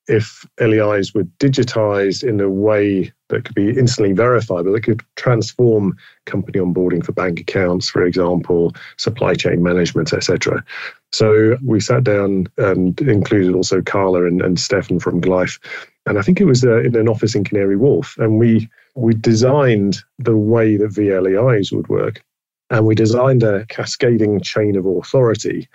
if 0.08 0.44
LEIs 0.60 1.14
were 1.14 1.24
digitized 1.38 2.24
in 2.28 2.40
a 2.40 2.50
way 2.50 3.12
that 3.28 3.44
could 3.44 3.54
be 3.54 3.70
instantly 3.70 4.12
verifiable, 4.12 4.74
it 4.74 4.82
could 4.82 5.02
transform 5.14 5.96
company 6.26 6.58
onboarding 6.58 7.04
for 7.04 7.12
bank 7.12 7.38
accounts, 7.38 7.88
for 7.88 8.04
example, 8.04 8.74
supply 8.96 9.34
chain 9.34 9.62
management, 9.62 10.12
etc. 10.12 10.64
So 11.12 11.56
we 11.64 11.78
sat 11.78 12.02
down 12.02 12.48
and 12.58 13.00
included 13.02 13.54
also 13.54 13.82
Karla 13.82 14.26
and, 14.26 14.42
and 14.42 14.58
Stephan 14.58 14.98
from 14.98 15.20
GLEIF. 15.20 15.60
And 16.06 16.18
I 16.18 16.22
think 16.22 16.40
it 16.40 16.46
was 16.46 16.64
uh, 16.64 16.80
in 16.80 16.96
an 16.96 17.08
office 17.08 17.36
in 17.36 17.44
Canary 17.44 17.76
Wharf. 17.76 18.16
And 18.18 18.38
we, 18.38 18.68
we 18.96 19.14
designed 19.14 19.98
the 20.18 20.36
way 20.36 20.76
that 20.76 20.90
VLEIs 20.90 21.72
would 21.72 21.88
work. 21.88 22.24
And 22.70 22.84
we 22.84 22.94
designed 22.94 23.42
a 23.42 23.66
cascading 23.66 24.40
chain 24.40 24.76
of 24.76 24.86
authority 24.86 25.68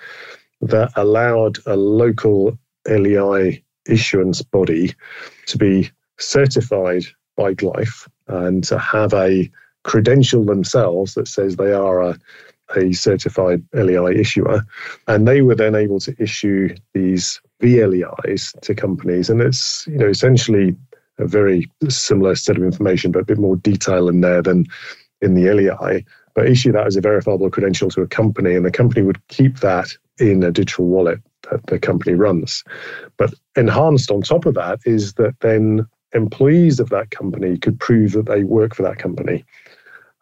that 0.61 0.91
allowed 0.95 1.57
a 1.65 1.75
local 1.75 2.57
LEI 2.87 3.63
issuance 3.87 4.41
body 4.41 4.93
to 5.47 5.57
be 5.57 5.91
certified 6.17 7.03
by 7.35 7.53
GLEIF 7.53 8.07
and 8.27 8.63
to 8.63 8.79
have 8.79 9.13
a 9.13 9.49
credential 9.83 10.43
themselves 10.43 11.13
that 11.13 11.27
says 11.27 11.55
they 11.55 11.71
are 11.71 12.01
a, 12.01 12.17
a 12.75 12.93
certified 12.93 13.63
LEI 13.73 14.15
issuer. 14.15 14.65
And 15.07 15.27
they 15.27 15.41
were 15.41 15.55
then 15.55 15.75
able 15.75 15.99
to 16.01 16.15
issue 16.19 16.75
these 16.93 17.39
VLEIs 17.61 18.59
to 18.61 18.73
companies. 18.73 19.29
And 19.29 19.41
it's, 19.41 19.85
you 19.87 19.97
know, 19.97 20.07
essentially 20.07 20.75
a 21.19 21.27
very 21.27 21.69
similar 21.87 22.35
set 22.35 22.57
of 22.57 22.63
information, 22.63 23.11
but 23.11 23.19
a 23.19 23.25
bit 23.25 23.37
more 23.37 23.55
detail 23.57 24.09
in 24.09 24.21
there 24.21 24.41
than 24.41 24.65
in 25.21 25.35
the 25.35 25.51
LEI. 25.51 26.03
But 26.35 26.47
issue 26.47 26.73
that 26.73 26.85
as 26.85 26.95
a 26.95 27.01
verifiable 27.01 27.49
credential 27.49 27.89
to 27.91 28.01
a 28.01 28.07
company, 28.07 28.55
and 28.55 28.65
the 28.65 28.71
company 28.71 29.01
would 29.01 29.25
keep 29.29 29.59
that 29.59 29.89
in 30.19 30.43
a 30.43 30.51
digital 30.51 30.85
wallet 30.85 31.19
that 31.49 31.65
the 31.67 31.79
company 31.79 32.13
runs. 32.13 32.63
But 33.17 33.33
enhanced 33.55 34.11
on 34.11 34.21
top 34.21 34.45
of 34.45 34.53
that 34.55 34.79
is 34.85 35.13
that 35.13 35.35
then 35.39 35.87
employees 36.13 36.79
of 36.79 36.89
that 36.89 37.11
company 37.11 37.57
could 37.57 37.79
prove 37.79 38.13
that 38.13 38.25
they 38.25 38.43
work 38.43 38.75
for 38.75 38.83
that 38.83 38.97
company. 38.97 39.45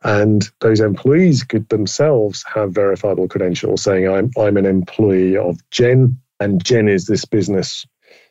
And 0.03 0.49
those 0.59 0.81
employees 0.81 1.43
could 1.43 1.69
themselves 1.69 2.43
have 2.53 2.73
verifiable 2.73 3.27
credentials 3.27 3.81
saying, 3.83 4.09
I'm, 4.09 4.31
I'm 4.37 4.57
an 4.57 4.65
employee 4.65 5.37
of 5.37 5.57
Gen, 5.71 6.17
and 6.39 6.63
Gen 6.63 6.89
is 6.89 7.05
this 7.05 7.25
business 7.25 7.85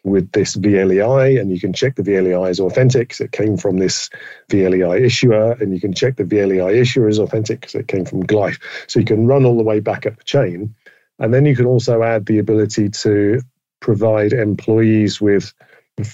with 0.04 0.32
this 0.32 0.56
VLEI, 0.56 1.40
and 1.40 1.50
you 1.50 1.60
can 1.60 1.72
check 1.72 1.94
the 1.94 2.02
VLEI 2.02 2.50
is 2.50 2.60
authentic 2.60 3.08
because 3.08 3.20
it 3.20 3.32
came 3.32 3.56
from 3.56 3.78
this 3.78 4.10
VLEI 4.50 5.00
issuer, 5.00 5.52
and 5.52 5.72
you 5.72 5.80
can 5.80 5.94
check 5.94 6.16
the 6.16 6.24
VLEI 6.24 6.74
issuer 6.74 7.08
is 7.08 7.18
authentic 7.18 7.60
because 7.60 7.74
it 7.74 7.88
came 7.88 8.04
from 8.04 8.26
GLEIF. 8.26 8.58
So 8.88 8.98
you 8.98 9.06
can 9.06 9.26
run 9.26 9.44
all 9.44 9.56
the 9.56 9.62
way 9.62 9.80
back 9.80 10.06
up 10.06 10.16
the 10.16 10.24
chain. 10.24 10.74
And 11.18 11.32
then 11.32 11.46
you 11.46 11.54
can 11.54 11.66
also 11.66 12.02
add 12.02 12.26
the 12.26 12.38
ability 12.38 12.88
to 12.88 13.40
provide 13.80 14.32
employees 14.32 15.20
with, 15.20 15.52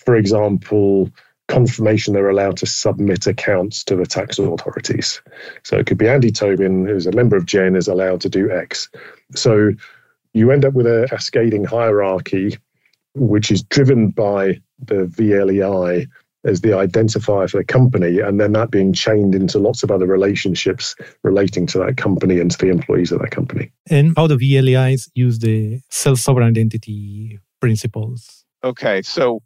for 0.05 0.17
example, 0.17 1.11
confirmation 1.49 2.13
they're 2.13 2.29
allowed 2.29 2.59
to 2.59 2.67
submit 2.67 3.27
accounts 3.27 3.83
to 3.85 3.97
the 3.97 4.05
tax 4.05 4.39
authorities. 4.39 5.23
So 5.65 5.79
it 5.79 5.87
could 5.87 5.97
be 5.97 6.09
Andy 6.09 6.31
Tobin, 6.31 6.87
who's 6.87 7.07
a 7.07 7.13
member 7.13 7.37
of 7.37 7.47
Gen, 7.47 7.75
is 7.75 7.89
allowed 7.89 8.21
to 8.21 8.29
do 8.29 8.51
X. 8.51 8.91
So 9.35 9.73
you 10.35 10.51
end 10.51 10.67
up 10.67 10.75
with 10.75 10.87
a 10.87 11.07
cascading 11.09 11.65
hierarchy, 11.65 12.59
which 13.15 13.51
is 13.51 13.63
driven 13.63 14.11
by 14.11 14.61
the 14.79 15.07
VLEI 15.07 16.07
as 16.45 16.61
the 16.61 16.69
identifier 16.69 17.51
for 17.51 17.59
the 17.59 17.65
company, 17.65 18.21
and 18.21 18.41
then 18.41 18.53
that 18.53 18.71
being 18.71 18.93
chained 18.93 19.35
into 19.35 19.59
lots 19.59 19.83
of 19.83 19.91
other 19.91 20.07
relationships 20.07 20.95
relating 21.25 21.67
to 21.67 21.79
that 21.79 21.97
company 21.97 22.39
and 22.39 22.51
to 22.53 22.59
the 22.59 22.69
employees 22.69 23.11
of 23.11 23.21
that 23.21 23.31
company. 23.31 23.73
And 23.91 24.15
how 24.17 24.29
the 24.29 24.37
VLEIs 24.37 25.11
use 25.15 25.41
the 25.41 25.81
self 25.91 26.19
sovereign 26.19 26.47
identity 26.47 27.39
principles. 27.61 28.45
Okay, 28.63 29.03
so 29.03 29.43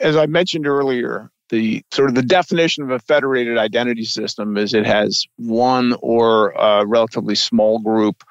as 0.00 0.16
I 0.16 0.26
mentioned 0.26 0.66
earlier, 0.66 1.30
the 1.48 1.82
sort 1.92 2.08
of 2.08 2.14
the 2.14 2.22
definition 2.22 2.82
of 2.82 2.90
a 2.90 2.98
federated 2.98 3.58
identity 3.58 4.04
system 4.04 4.56
is 4.56 4.74
it 4.74 4.86
has 4.86 5.26
one 5.36 5.94
or 6.00 6.50
a 6.52 6.86
relatively 6.86 7.34
small 7.34 7.78
group 7.78 8.22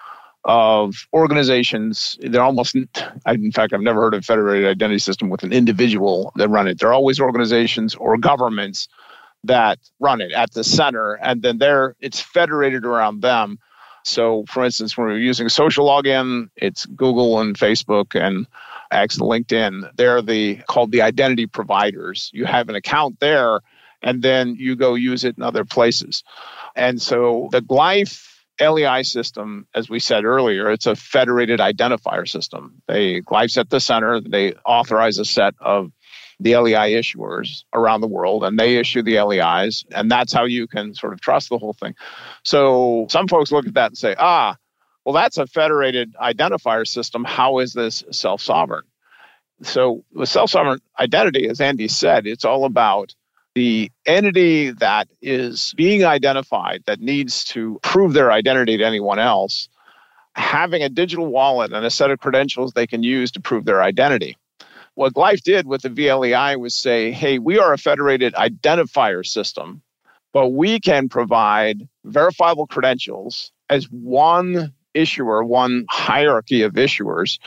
of 0.43 1.07
organizations. 1.13 2.17
They're 2.21 2.41
almost, 2.41 2.75
in 2.75 3.51
fact, 3.51 3.73
I've 3.73 3.81
never 3.81 4.01
heard 4.01 4.13
of 4.13 4.25
federated 4.25 4.67
identity 4.67 4.99
system 4.99 5.29
with 5.29 5.43
an 5.43 5.53
individual 5.53 6.31
that 6.35 6.49
run 6.49 6.67
it. 6.67 6.79
They're 6.79 6.93
always 6.93 7.19
organizations 7.19 7.95
or 7.95 8.17
governments 8.17 8.87
that 9.43 9.79
run 9.99 10.21
it 10.21 10.31
at 10.31 10.51
the 10.53 10.63
center, 10.63 11.13
and 11.13 11.41
then 11.41 11.57
they're 11.57 11.95
it's 11.99 12.19
federated 12.19 12.85
around 12.85 13.21
them. 13.21 13.59
So, 14.03 14.45
for 14.47 14.63
instance, 14.65 14.97
when 14.97 15.07
we're 15.07 15.17
using 15.17 15.49
social 15.49 15.87
login, 15.87 16.49
it's 16.55 16.85
Google 16.87 17.39
and 17.39 17.57
Facebook 17.57 18.19
and 18.19 18.47
X 18.91 19.17
LinkedIn. 19.17 19.95
They're 19.95 20.21
the 20.21 20.57
called 20.67 20.91
the 20.91 21.01
identity 21.01 21.45
providers. 21.45 22.29
You 22.33 22.45
have 22.45 22.69
an 22.69 22.75
account 22.75 23.19
there, 23.19 23.61
and 24.01 24.21
then 24.21 24.55
you 24.55 24.75
go 24.75 24.95
use 24.95 25.23
it 25.23 25.37
in 25.37 25.43
other 25.43 25.65
places. 25.65 26.23
And 26.75 27.01
so 27.01 27.49
the 27.51 27.61
GLEIF 27.61 28.30
LEI 28.61 29.03
system, 29.03 29.67
as 29.73 29.89
we 29.89 29.99
said 29.99 30.25
earlier, 30.25 30.71
it's 30.71 30.85
a 30.87 30.95
federated 30.95 31.59
identifier 31.59 32.27
system. 32.27 32.81
They 32.87 33.21
GLEIF's 33.21 33.57
at 33.57 33.69
the 33.69 33.79
center. 33.79 34.21
They 34.21 34.53
authorize 34.65 35.17
a 35.17 35.25
set 35.25 35.55
of 35.59 35.91
the 36.39 36.57
LEI 36.57 36.93
issuers 36.93 37.63
around 37.73 38.01
the 38.01 38.07
world, 38.07 38.43
and 38.43 38.57
they 38.57 38.77
issue 38.77 39.03
the 39.03 39.21
LEIs, 39.21 39.85
and 39.91 40.09
that's 40.09 40.33
how 40.33 40.45
you 40.45 40.67
can 40.67 40.93
sort 40.95 41.13
of 41.13 41.21
trust 41.21 41.49
the 41.49 41.57
whole 41.57 41.73
thing. 41.73 41.95
So 42.43 43.05
some 43.09 43.27
folks 43.27 43.51
look 43.51 43.67
at 43.67 43.75
that 43.75 43.91
and 43.91 43.97
say, 43.97 44.15
ah, 44.17 44.57
well, 45.05 45.13
that's 45.13 45.37
a 45.37 45.47
federated 45.47 46.15
identifier 46.21 46.87
system. 46.87 47.23
How 47.23 47.59
is 47.59 47.73
this 47.73 48.03
self 48.11 48.41
sovereign? 48.41 48.83
So, 49.63 50.03
with 50.13 50.29
self 50.29 50.49
sovereign 50.51 50.79
identity, 50.99 51.47
as 51.47 51.61
Andy 51.61 51.87
said, 51.87 52.27
it's 52.27 52.45
all 52.45 52.65
about 52.65 53.13
the 53.55 53.91
entity 54.05 54.71
that 54.71 55.07
is 55.21 55.73
being 55.75 56.05
identified 56.05 56.83
that 56.85 56.99
needs 56.99 57.43
to 57.45 57.79
prove 57.83 58.13
their 58.13 58.31
identity 58.31 58.77
to 58.77 58.83
anyone 58.83 59.19
else 59.19 59.67
having 60.35 60.81
a 60.81 60.89
digital 60.89 61.27
wallet 61.27 61.73
and 61.73 61.85
a 61.85 61.89
set 61.89 62.11
of 62.11 62.19
credentials 62.19 62.73
they 62.73 62.87
can 62.87 63.03
use 63.03 63.31
to 63.31 63.41
prove 63.41 63.65
their 63.65 63.83
identity. 63.83 64.37
What 64.95 65.13
GLEIF 65.13 65.41
did 65.41 65.67
with 65.67 65.81
the 65.81 65.89
VLEI 65.89 66.59
was 66.59 66.73
say, 66.73 67.11
hey, 67.11 67.39
we 67.39 67.59
are 67.59 67.73
a 67.73 67.77
federated 67.77 68.33
identifier 68.33 69.25
system, 69.25 69.81
but 70.33 70.49
we 70.49 70.79
can 70.79 71.09
provide 71.09 71.87
verifiable 72.05 72.67
credentials 72.67 73.51
as 73.69 73.85
one 73.85 74.73
issuer, 74.93 75.43
one 75.43 75.85
hierarchy 75.89 76.61
of 76.63 76.73
issuers 76.73 77.39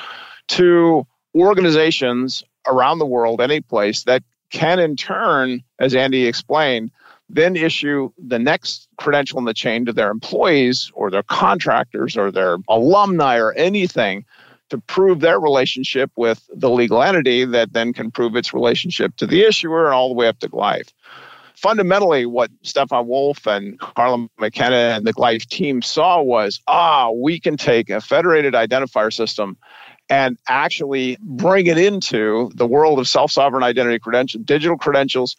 to 0.48 1.06
organizations 1.34 2.42
around 2.66 2.98
the 2.98 3.06
world, 3.06 3.40
any 3.40 3.60
place 3.60 4.04
that 4.04 4.22
can 4.54 4.78
in 4.78 4.96
turn, 4.96 5.62
as 5.80 5.94
Andy 5.94 6.26
explained, 6.26 6.90
then 7.28 7.56
issue 7.56 8.10
the 8.16 8.38
next 8.38 8.88
credential 8.96 9.38
in 9.38 9.44
the 9.44 9.52
chain 9.52 9.84
to 9.84 9.92
their 9.92 10.10
employees 10.10 10.92
or 10.94 11.10
their 11.10 11.24
contractors 11.24 12.16
or 12.16 12.30
their 12.30 12.58
alumni 12.68 13.36
or 13.36 13.52
anything 13.54 14.24
to 14.70 14.78
prove 14.78 15.20
their 15.20 15.40
relationship 15.40 16.10
with 16.16 16.48
the 16.54 16.70
legal 16.70 17.02
entity 17.02 17.44
that 17.44 17.72
then 17.72 17.92
can 17.92 18.10
prove 18.10 18.36
its 18.36 18.54
relationship 18.54 19.16
to 19.16 19.26
the 19.26 19.42
issuer 19.42 19.86
and 19.86 19.94
all 19.94 20.08
the 20.08 20.14
way 20.14 20.28
up 20.28 20.38
to 20.38 20.48
GLEIF. 20.48 20.92
fundamentally, 21.56 22.26
what 22.26 22.50
Stephan 22.62 23.06
Wolf 23.06 23.46
and 23.46 23.78
Karla 23.80 24.28
McKenna 24.38 24.94
and 24.96 25.06
the 25.06 25.12
GLEIF 25.12 25.46
team 25.48 25.82
saw 25.82 26.22
was 26.22 26.60
ah, 26.68 27.10
we 27.10 27.40
can 27.40 27.56
take 27.56 27.90
a 27.90 28.00
federated 28.00 28.54
identifier 28.54 29.12
system 29.12 29.56
and 30.08 30.38
actually 30.48 31.16
bring 31.20 31.66
it 31.66 31.78
into 31.78 32.50
the 32.54 32.66
world 32.66 32.98
of 32.98 33.08
self 33.08 33.32
sovereign 33.32 33.62
identity 33.62 33.98
credential, 33.98 34.40
digital 34.42 34.76
credentials 34.76 35.36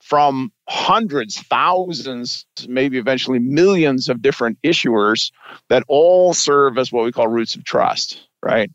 from 0.00 0.52
hundreds, 0.68 1.40
thousands, 1.42 2.44
maybe 2.68 2.98
eventually 2.98 3.38
millions 3.38 4.08
of 4.08 4.20
different 4.20 4.58
issuers 4.62 5.30
that 5.68 5.84
all 5.86 6.34
serve 6.34 6.76
as 6.76 6.90
what 6.90 7.04
we 7.04 7.12
call 7.12 7.28
roots 7.28 7.54
of 7.54 7.64
trust, 7.64 8.20
right? 8.42 8.70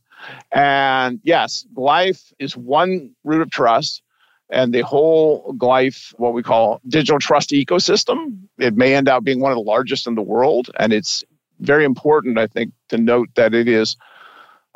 And 0.51 1.19
yes, 1.23 1.65
GLEIF 1.73 2.33
is 2.39 2.55
one 2.55 3.11
root 3.23 3.41
of 3.41 3.51
trust. 3.51 4.01
And 4.49 4.73
the 4.73 4.81
whole 4.81 5.53
GLEIF, 5.57 6.13
what 6.17 6.33
we 6.33 6.41
call 6.41 6.79
digital 6.87 7.19
trust 7.19 7.49
ecosystem, 7.49 8.39
it 8.57 8.77
may 8.77 8.95
end 8.95 9.09
up 9.09 9.25
being 9.25 9.41
one 9.41 9.51
of 9.51 9.57
the 9.57 9.63
largest 9.63 10.07
in 10.07 10.15
the 10.15 10.21
world. 10.21 10.69
And 10.79 10.93
it's 10.93 11.25
very 11.59 11.83
important, 11.83 12.37
I 12.37 12.47
think, 12.47 12.71
to 12.87 12.97
note 12.97 13.27
that 13.35 13.53
it 13.53 13.67
is 13.67 13.97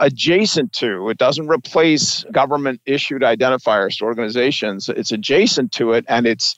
adjacent 0.01 0.73
to, 0.73 1.09
it 1.09 1.17
doesn't 1.17 1.47
replace 1.47 2.25
government 2.31 2.81
issued 2.85 3.21
identifiers 3.21 3.99
to 3.99 4.05
organizations. 4.05 4.89
It's 4.89 5.11
adjacent 5.11 5.71
to 5.73 5.93
it 5.93 6.05
and 6.09 6.27
it's 6.27 6.55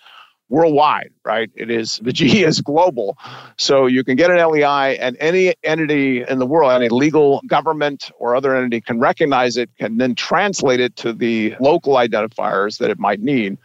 worldwide, 0.49 1.11
right? 1.25 1.49
It 1.55 1.69
is 1.69 1.99
the 2.03 2.13
G 2.13 2.43
is 2.43 2.61
global. 2.61 3.17
So 3.57 3.85
you 3.85 4.03
can 4.03 4.15
get 4.15 4.31
an 4.31 4.37
LEI 4.37 4.97
and 4.97 5.17
any 5.19 5.53
entity 5.63 6.23
in 6.23 6.39
the 6.39 6.45
world, 6.45 6.71
any 6.71 6.89
legal 6.89 7.41
government 7.47 8.11
or 8.17 8.35
other 8.35 8.55
entity 8.55 8.81
can 8.81 8.99
recognize 8.99 9.57
it, 9.57 9.69
can 9.77 9.97
then 9.97 10.15
translate 10.15 10.79
it 10.79 10.95
to 10.97 11.13
the 11.13 11.55
local 11.59 11.95
identifiers 11.95 12.77
that 12.79 12.89
it 12.89 12.99
might 12.99 13.19
need. 13.19 13.57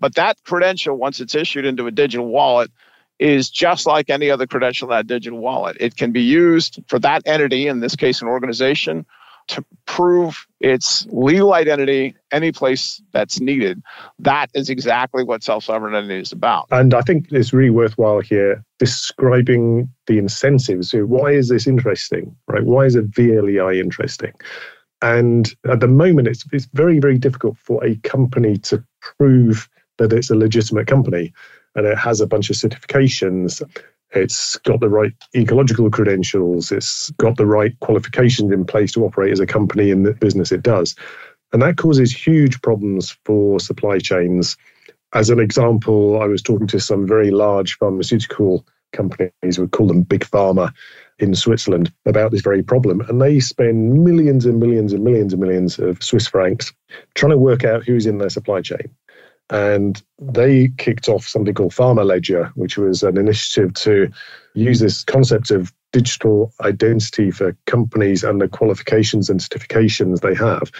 But 0.00 0.14
that 0.14 0.42
credential, 0.44 0.96
once 0.96 1.20
it's 1.20 1.34
issued 1.34 1.64
into 1.64 1.86
a 1.86 1.90
digital 1.90 2.26
wallet, 2.26 2.70
is 3.18 3.48
just 3.48 3.86
like 3.86 4.10
any 4.10 4.30
other 4.30 4.46
credential 4.46 4.90
in 4.90 4.96
that 4.96 5.06
digital 5.06 5.38
wallet. 5.38 5.76
It 5.80 5.96
can 5.96 6.12
be 6.12 6.22
used 6.22 6.80
for 6.88 6.98
that 7.00 7.22
entity, 7.26 7.68
in 7.68 7.80
this 7.80 7.96
case, 7.96 8.20
an 8.20 8.28
organization, 8.28 9.06
to 9.48 9.64
prove 9.86 10.46
its 10.60 11.06
legal 11.10 11.52
identity 11.52 12.14
any 12.32 12.52
place 12.52 13.02
that's 13.12 13.40
needed. 13.40 13.82
That 14.18 14.50
is 14.54 14.70
exactly 14.70 15.24
what 15.24 15.42
self 15.42 15.64
sovereign 15.64 15.94
identity 15.94 16.20
is 16.20 16.32
about. 16.32 16.66
And 16.70 16.94
I 16.94 17.02
think 17.02 17.26
it's 17.30 17.52
really 17.52 17.70
worthwhile 17.70 18.20
here 18.20 18.64
describing 18.78 19.88
the 20.06 20.18
incentives. 20.18 20.92
Why 20.92 21.32
is 21.32 21.48
this 21.48 21.66
interesting, 21.66 22.34
right? 22.48 22.64
Why 22.64 22.86
is 22.86 22.96
a 22.96 23.02
VLEI 23.02 23.78
interesting? 23.78 24.32
And 25.02 25.54
at 25.70 25.80
the 25.80 25.88
moment, 25.88 26.28
it's, 26.28 26.44
it's 26.52 26.68
very, 26.72 26.98
very 26.98 27.18
difficult 27.18 27.58
for 27.58 27.84
a 27.84 27.96
company 27.96 28.56
to 28.58 28.82
prove 29.00 29.68
that 29.98 30.12
it's 30.12 30.30
a 30.30 30.34
legitimate 30.34 30.86
company 30.86 31.32
and 31.74 31.86
it 31.86 31.98
has 31.98 32.20
a 32.20 32.26
bunch 32.26 32.50
of 32.50 32.56
certifications 32.56 33.62
it's 34.14 34.56
got 34.58 34.80
the 34.80 34.88
right 34.88 35.12
ecological 35.34 35.90
credentials. 35.90 36.70
It's 36.70 37.10
got 37.12 37.36
the 37.36 37.46
right 37.46 37.78
qualifications 37.80 38.52
in 38.52 38.64
place 38.64 38.92
to 38.92 39.04
operate 39.04 39.32
as 39.32 39.40
a 39.40 39.46
company 39.46 39.90
in 39.90 40.04
the 40.04 40.12
business 40.12 40.52
it 40.52 40.62
does. 40.62 40.94
And 41.52 41.62
that 41.62 41.76
causes 41.76 42.14
huge 42.14 42.60
problems 42.62 43.16
for 43.24 43.60
supply 43.60 43.98
chains. 43.98 44.56
As 45.12 45.30
an 45.30 45.38
example, 45.38 46.20
I 46.20 46.26
was 46.26 46.42
talking 46.42 46.66
to 46.68 46.80
some 46.80 47.06
very 47.06 47.30
large 47.30 47.76
pharmaceutical 47.78 48.66
companies, 48.92 49.58
we 49.58 49.66
call 49.68 49.86
them 49.86 50.02
big 50.02 50.24
pharma 50.24 50.72
in 51.18 51.34
Switzerland, 51.34 51.92
about 52.06 52.32
this 52.32 52.40
very 52.40 52.62
problem. 52.62 53.00
And 53.02 53.20
they 53.20 53.38
spend 53.40 54.04
millions 54.04 54.46
and 54.46 54.58
millions 54.58 54.92
and 54.92 55.04
millions 55.04 55.32
and 55.32 55.42
millions 55.42 55.78
of 55.78 56.02
Swiss 56.02 56.26
francs 56.26 56.72
trying 57.14 57.30
to 57.30 57.38
work 57.38 57.64
out 57.64 57.84
who's 57.84 58.06
in 58.06 58.18
their 58.18 58.30
supply 58.30 58.62
chain. 58.62 58.88
And 59.50 60.02
they 60.18 60.68
kicked 60.78 61.08
off 61.08 61.26
something 61.26 61.54
called 61.54 61.72
Pharma 61.72 62.04
Ledger, 62.04 62.50
which 62.54 62.78
was 62.78 63.02
an 63.02 63.18
initiative 63.18 63.74
to 63.74 64.10
use 64.54 64.80
this 64.80 65.04
concept 65.04 65.50
of 65.50 65.72
digital 65.92 66.52
identity 66.62 67.30
for 67.30 67.56
companies 67.66 68.24
and 68.24 68.40
the 68.40 68.48
qualifications 68.48 69.28
and 69.28 69.40
certifications 69.40 70.20
they 70.20 70.34
have 70.34 70.72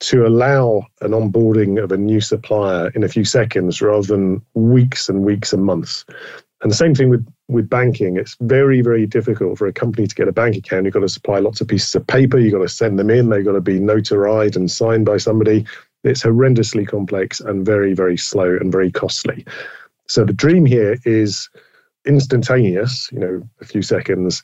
to 0.00 0.26
allow 0.26 0.86
an 1.00 1.12
onboarding 1.12 1.82
of 1.82 1.92
a 1.92 1.96
new 1.96 2.20
supplier 2.20 2.90
in 2.94 3.02
a 3.02 3.08
few 3.08 3.24
seconds 3.24 3.80
rather 3.80 4.06
than 4.06 4.42
weeks 4.54 5.08
and 5.08 5.24
weeks 5.24 5.52
and 5.52 5.64
months. 5.64 6.04
And 6.62 6.70
the 6.70 6.76
same 6.76 6.94
thing 6.94 7.10
with, 7.10 7.26
with 7.48 7.68
banking. 7.68 8.16
It's 8.16 8.36
very, 8.40 8.80
very 8.80 9.06
difficult 9.06 9.58
for 9.58 9.66
a 9.66 9.72
company 9.72 10.06
to 10.06 10.14
get 10.14 10.28
a 10.28 10.32
bank 10.32 10.56
account. 10.56 10.84
You've 10.84 10.94
got 10.94 11.00
to 11.00 11.08
supply 11.08 11.38
lots 11.38 11.60
of 11.60 11.68
pieces 11.68 11.94
of 11.94 12.06
paper. 12.06 12.38
You've 12.38 12.54
got 12.54 12.60
to 12.60 12.68
send 12.68 12.98
them 12.98 13.10
in. 13.10 13.28
They've 13.28 13.44
got 13.44 13.52
to 13.52 13.60
be 13.60 13.78
notarized 13.78 14.56
and 14.56 14.70
signed 14.70 15.04
by 15.04 15.18
somebody. 15.18 15.66
It's 16.04 16.22
horrendously 16.22 16.86
complex 16.86 17.40
and 17.40 17.64
very, 17.64 17.94
very 17.94 18.16
slow 18.16 18.56
and 18.60 18.70
very 18.70 18.92
costly. 18.92 19.44
So 20.06 20.24
the 20.24 20.32
dream 20.32 20.66
here 20.66 20.98
is 21.04 21.48
instantaneous, 22.06 23.08
you 23.10 23.18
know, 23.18 23.42
a 23.60 23.64
few 23.64 23.82
seconds, 23.82 24.42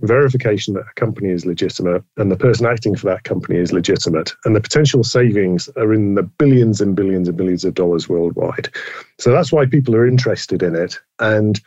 verification 0.00 0.74
that 0.74 0.86
a 0.90 0.94
company 1.00 1.28
is 1.28 1.44
legitimate 1.44 2.02
and 2.16 2.30
the 2.30 2.36
person 2.36 2.66
acting 2.66 2.96
for 2.96 3.06
that 3.06 3.24
company 3.24 3.58
is 3.58 3.72
legitimate. 3.72 4.32
And 4.44 4.56
the 4.56 4.60
potential 4.60 5.04
savings 5.04 5.68
are 5.76 5.92
in 5.92 6.14
the 6.14 6.22
billions 6.22 6.80
and 6.80 6.96
billions 6.96 7.28
and 7.28 7.36
billions 7.36 7.64
of 7.64 7.74
dollars 7.74 8.08
worldwide. 8.08 8.70
So 9.18 9.30
that's 9.30 9.52
why 9.52 9.66
people 9.66 9.94
are 9.94 10.06
interested 10.06 10.62
in 10.62 10.74
it. 10.74 10.98
And 11.18 11.60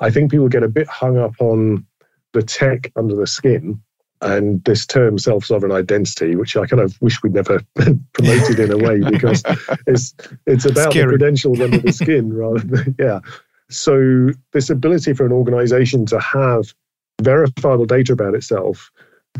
I 0.00 0.10
think 0.10 0.30
people 0.30 0.48
get 0.48 0.62
a 0.62 0.68
bit 0.68 0.86
hung 0.86 1.18
up 1.18 1.34
on 1.40 1.84
the 2.32 2.42
tech 2.42 2.92
under 2.96 3.16
the 3.16 3.26
skin 3.26 3.82
and 4.22 4.62
this 4.64 4.86
term 4.86 5.18
self-sovereign 5.18 5.72
identity, 5.72 6.36
which 6.36 6.56
I 6.56 6.66
kind 6.66 6.80
of 6.80 7.00
wish 7.00 7.22
we'd 7.22 7.34
never 7.34 7.62
promoted 8.12 8.58
in 8.58 8.72
a 8.72 8.78
way 8.78 9.00
because 9.10 9.42
it's 9.86 10.14
it's 10.46 10.64
about 10.64 10.92
Scary. 10.92 11.06
the 11.06 11.18
credentials 11.18 11.60
under 11.60 11.78
the 11.78 11.92
skin 11.92 12.32
rather 12.36 12.60
than 12.60 12.94
yeah. 12.98 13.20
So 13.68 14.30
this 14.52 14.70
ability 14.70 15.12
for 15.12 15.26
an 15.26 15.32
organization 15.32 16.06
to 16.06 16.20
have 16.20 16.72
verifiable 17.20 17.86
data 17.86 18.12
about 18.12 18.34
itself 18.34 18.90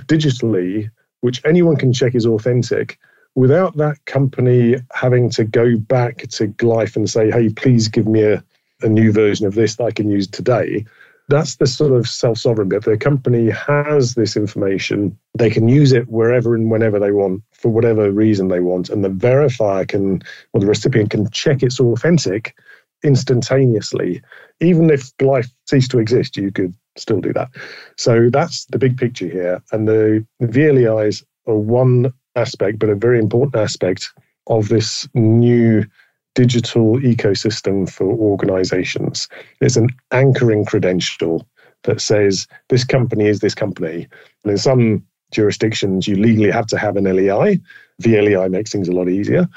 digitally, 0.06 0.90
which 1.20 1.40
anyone 1.44 1.76
can 1.76 1.92
check 1.92 2.14
is 2.14 2.26
authentic, 2.26 2.98
without 3.34 3.76
that 3.76 4.04
company 4.06 4.76
having 4.92 5.30
to 5.30 5.44
go 5.44 5.76
back 5.78 6.26
to 6.28 6.48
GLEIF 6.48 6.96
and 6.96 7.08
say, 7.08 7.30
hey, 7.30 7.50
please 7.50 7.86
give 7.88 8.06
me 8.06 8.22
a, 8.22 8.42
a 8.82 8.88
new 8.88 9.12
version 9.12 9.46
of 9.46 9.54
this 9.54 9.76
that 9.76 9.84
I 9.84 9.90
can 9.90 10.10
use 10.10 10.26
today 10.26 10.84
that's 11.28 11.56
the 11.56 11.66
sort 11.66 11.92
of 11.92 12.06
self 12.06 12.38
sovereign 12.38 12.68
bit. 12.68 12.84
The 12.84 12.96
company 12.96 13.50
has 13.50 14.14
this 14.14 14.36
information, 14.36 15.18
they 15.36 15.50
can 15.50 15.68
use 15.68 15.92
it 15.92 16.08
wherever 16.08 16.54
and 16.54 16.70
whenever 16.70 16.98
they 16.98 17.12
want 17.12 17.42
for 17.52 17.70
whatever 17.70 18.10
reason 18.10 18.48
they 18.48 18.60
want. 18.60 18.90
And 18.90 19.04
the 19.04 19.08
verifier 19.08 19.86
can, 19.88 20.22
or 20.52 20.60
the 20.60 20.66
recipient 20.66 21.10
can 21.10 21.28
check 21.30 21.62
it's 21.62 21.80
authentic 21.80 22.54
instantaneously. 23.04 24.22
Even 24.60 24.90
if 24.90 25.16
GLEIF 25.18 25.50
ceased 25.66 25.90
to 25.90 25.98
exist, 25.98 26.36
you 26.36 26.50
could 26.50 26.74
still 26.96 27.20
do 27.20 27.32
that. 27.32 27.50
So 27.96 28.30
that's 28.30 28.64
the 28.66 28.78
big 28.78 28.96
picture 28.96 29.28
here. 29.28 29.62
And 29.72 29.88
the, 29.88 30.26
VLEIs 30.42 31.24
are 31.46 31.56
one 31.56 32.12
aspect, 32.36 32.78
but 32.78 32.88
a 32.88 32.94
very 32.94 33.18
important 33.18 33.56
aspect 33.56 34.12
of 34.48 34.68
this 34.68 35.08
new 35.14 35.84
digital 36.36 36.98
ecosystem 36.98 37.90
for 37.90 38.06
organizations. 38.06 39.26
It's 39.60 39.76
an 39.76 39.88
anchoring 40.12 40.66
credential 40.66 41.48
that 41.84 42.00
says 42.00 42.46
this 42.68 42.84
company 42.84 43.26
is 43.26 43.40
this 43.40 43.54
company. 43.54 44.06
And 44.44 44.52
in 44.52 44.58
some 44.58 45.04
jurisdictions, 45.32 46.06
you 46.06 46.14
legally 46.14 46.50
have 46.50 46.66
to 46.66 46.78
have 46.78 46.96
an 46.96 47.04
LEI. 47.04 47.58
The 47.98 48.20
LEI 48.20 48.48
makes 48.48 48.70
things 48.70 48.88
a 48.88 48.92
lot 48.92 49.08
easier. 49.08 49.48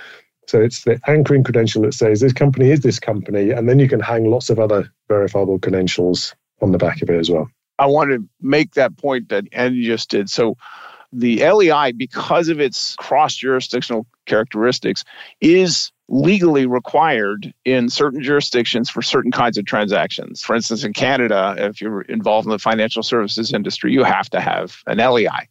So 0.47 0.61
it's 0.61 0.83
the 0.83 0.99
anchoring 1.05 1.43
credential 1.43 1.83
that 1.83 1.93
says 1.93 2.21
this 2.21 2.33
company 2.33 2.71
is 2.71 2.79
this 2.79 2.97
company, 2.97 3.51
and 3.51 3.69
then 3.69 3.77
you 3.77 3.87
can 3.87 3.99
hang 3.99 4.31
lots 4.31 4.49
of 4.49 4.57
other 4.57 4.89
verifiable 5.07 5.59
credentials 5.59 6.33
on 6.61 6.71
the 6.71 6.79
back 6.79 7.01
of 7.01 7.09
it 7.09 7.19
as 7.19 7.29
well. 7.29 7.47
I 7.77 7.85
want 7.85 8.09
to 8.09 8.27
make 8.41 8.73
that 8.73 8.97
point 8.97 9.29
that 9.29 9.45
Andy 9.51 9.85
just 9.85 10.09
did. 10.09 10.29
So 10.29 10.55
the 11.11 11.45
LEI, 11.45 11.91
because 11.91 12.49
of 12.49 12.59
its 12.59 12.95
cross 12.95 13.35
jurisdictional 13.35 14.07
characteristics, 14.25 15.03
is 15.39 15.91
legally 16.09 16.65
required 16.65 17.53
in 17.65 17.89
certain 17.89 18.21
jurisdictions 18.21 18.89
for 18.89 19.01
certain 19.01 19.31
kinds 19.31 19.57
of 19.57 19.65
transactions. 19.65 20.41
For 20.41 20.55
instance, 20.55 20.83
in 20.83 20.91
Canada, 20.93 21.55
if 21.57 21.81
you're 21.81 22.01
involved 22.01 22.47
in 22.47 22.51
the 22.51 22.59
financial 22.59 23.03
services 23.03 23.53
industry, 23.53 23.93
you 23.93 24.03
have 24.03 24.29
to 24.31 24.41
have 24.41 24.77
an 24.87 24.97
LEI. 24.97 25.47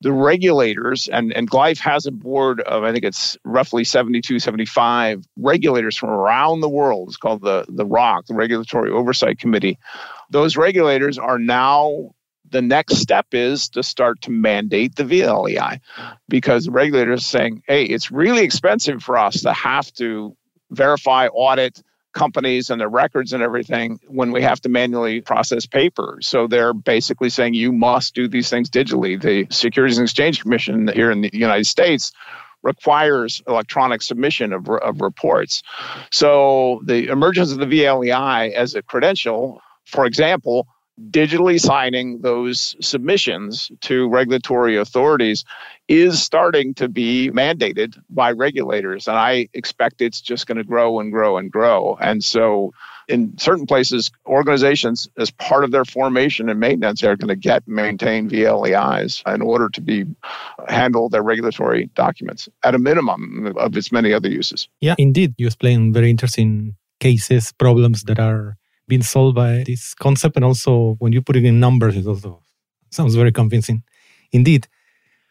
The 0.00 0.12
regulators, 0.12 1.08
and, 1.08 1.32
and 1.32 1.48
GLEIF 1.48 1.78
has 1.78 2.06
a 2.06 2.10
board 2.10 2.60
of, 2.60 2.82
I 2.82 2.92
think 2.92 3.04
it's 3.04 3.36
roughly 3.44 3.84
72, 3.84 4.38
75 4.38 5.24
regulators 5.36 5.96
from 5.96 6.10
around 6.10 6.60
the 6.60 6.68
world. 6.68 7.08
It's 7.08 7.16
called 7.16 7.42
the, 7.42 7.64
the 7.68 7.86
ROC, 7.86 8.26
the 8.26 8.34
Regulatory 8.34 8.90
Oversight 8.90 9.38
Committee. 9.38 9.78
Those 10.30 10.56
regulators 10.56 11.18
are 11.18 11.38
now 11.38 12.14
the 12.52 12.62
next 12.62 12.96
step 12.96 13.26
is 13.32 13.68
to 13.70 13.82
start 13.82 14.20
to 14.22 14.30
mandate 14.30 14.96
the 14.96 15.04
VLEI 15.04 15.80
because 16.28 16.66
the 16.66 16.70
regulators 16.70 17.20
are 17.20 17.38
saying, 17.38 17.62
hey, 17.66 17.84
it's 17.84 18.10
really 18.10 18.44
expensive 18.44 19.02
for 19.02 19.16
us 19.16 19.42
to 19.42 19.52
have 19.52 19.92
to 19.94 20.36
verify, 20.70 21.26
audit 21.28 21.82
companies 22.12 22.68
and 22.70 22.80
their 22.80 22.88
records 22.88 23.32
and 23.32 23.42
everything 23.42 23.98
when 24.06 24.32
we 24.32 24.42
have 24.42 24.60
to 24.60 24.68
manually 24.68 25.22
process 25.22 25.66
paper. 25.66 26.18
So 26.20 26.46
they're 26.46 26.74
basically 26.74 27.30
saying 27.30 27.54
you 27.54 27.72
must 27.72 28.14
do 28.14 28.28
these 28.28 28.50
things 28.50 28.68
digitally. 28.68 29.20
The 29.20 29.46
Securities 29.50 29.98
and 29.98 30.04
Exchange 30.04 30.42
Commission 30.42 30.88
here 30.88 31.10
in 31.10 31.22
the 31.22 31.30
United 31.32 31.64
States 31.66 32.12
requires 32.62 33.42
electronic 33.48 34.02
submission 34.02 34.52
of, 34.52 34.68
of 34.68 35.00
reports. 35.00 35.62
So 36.10 36.80
the 36.84 37.08
emergence 37.08 37.50
of 37.50 37.58
the 37.58 37.66
VLEI 37.66 38.52
as 38.52 38.74
a 38.74 38.82
credential, 38.82 39.60
for 39.84 40.04
example, 40.04 40.68
digitally 41.10 41.60
signing 41.60 42.20
those 42.20 42.76
submissions 42.80 43.70
to 43.80 44.08
regulatory 44.08 44.76
authorities 44.76 45.44
is 45.88 46.22
starting 46.22 46.74
to 46.74 46.88
be 46.88 47.30
mandated 47.30 48.00
by 48.10 48.30
regulators. 48.30 49.08
And 49.08 49.16
I 49.16 49.48
expect 49.54 50.00
it's 50.00 50.20
just 50.20 50.46
going 50.46 50.58
to 50.58 50.64
grow 50.64 51.00
and 51.00 51.10
grow 51.10 51.36
and 51.36 51.50
grow. 51.50 51.96
And 52.00 52.22
so, 52.22 52.72
in 53.08 53.36
certain 53.36 53.66
places, 53.66 54.10
organizations, 54.26 55.08
as 55.18 55.30
part 55.32 55.64
of 55.64 55.72
their 55.72 55.84
formation 55.84 56.48
and 56.48 56.60
maintenance, 56.60 57.02
are 57.02 57.16
going 57.16 57.28
to 57.28 57.36
get 57.36 57.66
maintain 57.66 58.30
VLEIs 58.30 59.34
in 59.34 59.42
order 59.42 59.68
to 59.70 59.80
be 59.80 60.06
handle 60.68 61.08
their 61.08 61.22
regulatory 61.22 61.90
documents 61.94 62.48
at 62.62 62.74
a 62.74 62.78
minimum 62.78 63.54
of 63.56 63.76
its 63.76 63.90
many 63.90 64.12
other 64.12 64.28
uses. 64.28 64.68
Yeah, 64.80 64.94
indeed. 64.98 65.34
You 65.36 65.46
explain 65.46 65.92
very 65.92 66.10
interesting 66.10 66.76
cases, 67.00 67.52
problems 67.58 68.04
that 68.04 68.20
are 68.20 68.56
being 68.92 69.02
solved 69.16 69.34
by 69.34 69.64
this 69.66 69.94
concept. 69.94 70.36
And 70.36 70.44
also, 70.44 70.96
when 70.98 71.12
you 71.14 71.22
put 71.22 71.36
it 71.36 71.44
in 71.46 71.58
numbers, 71.66 71.96
it 71.96 72.06
also 72.06 72.42
sounds 72.90 73.14
very 73.14 73.32
convincing. 73.32 73.82
Indeed, 74.32 74.68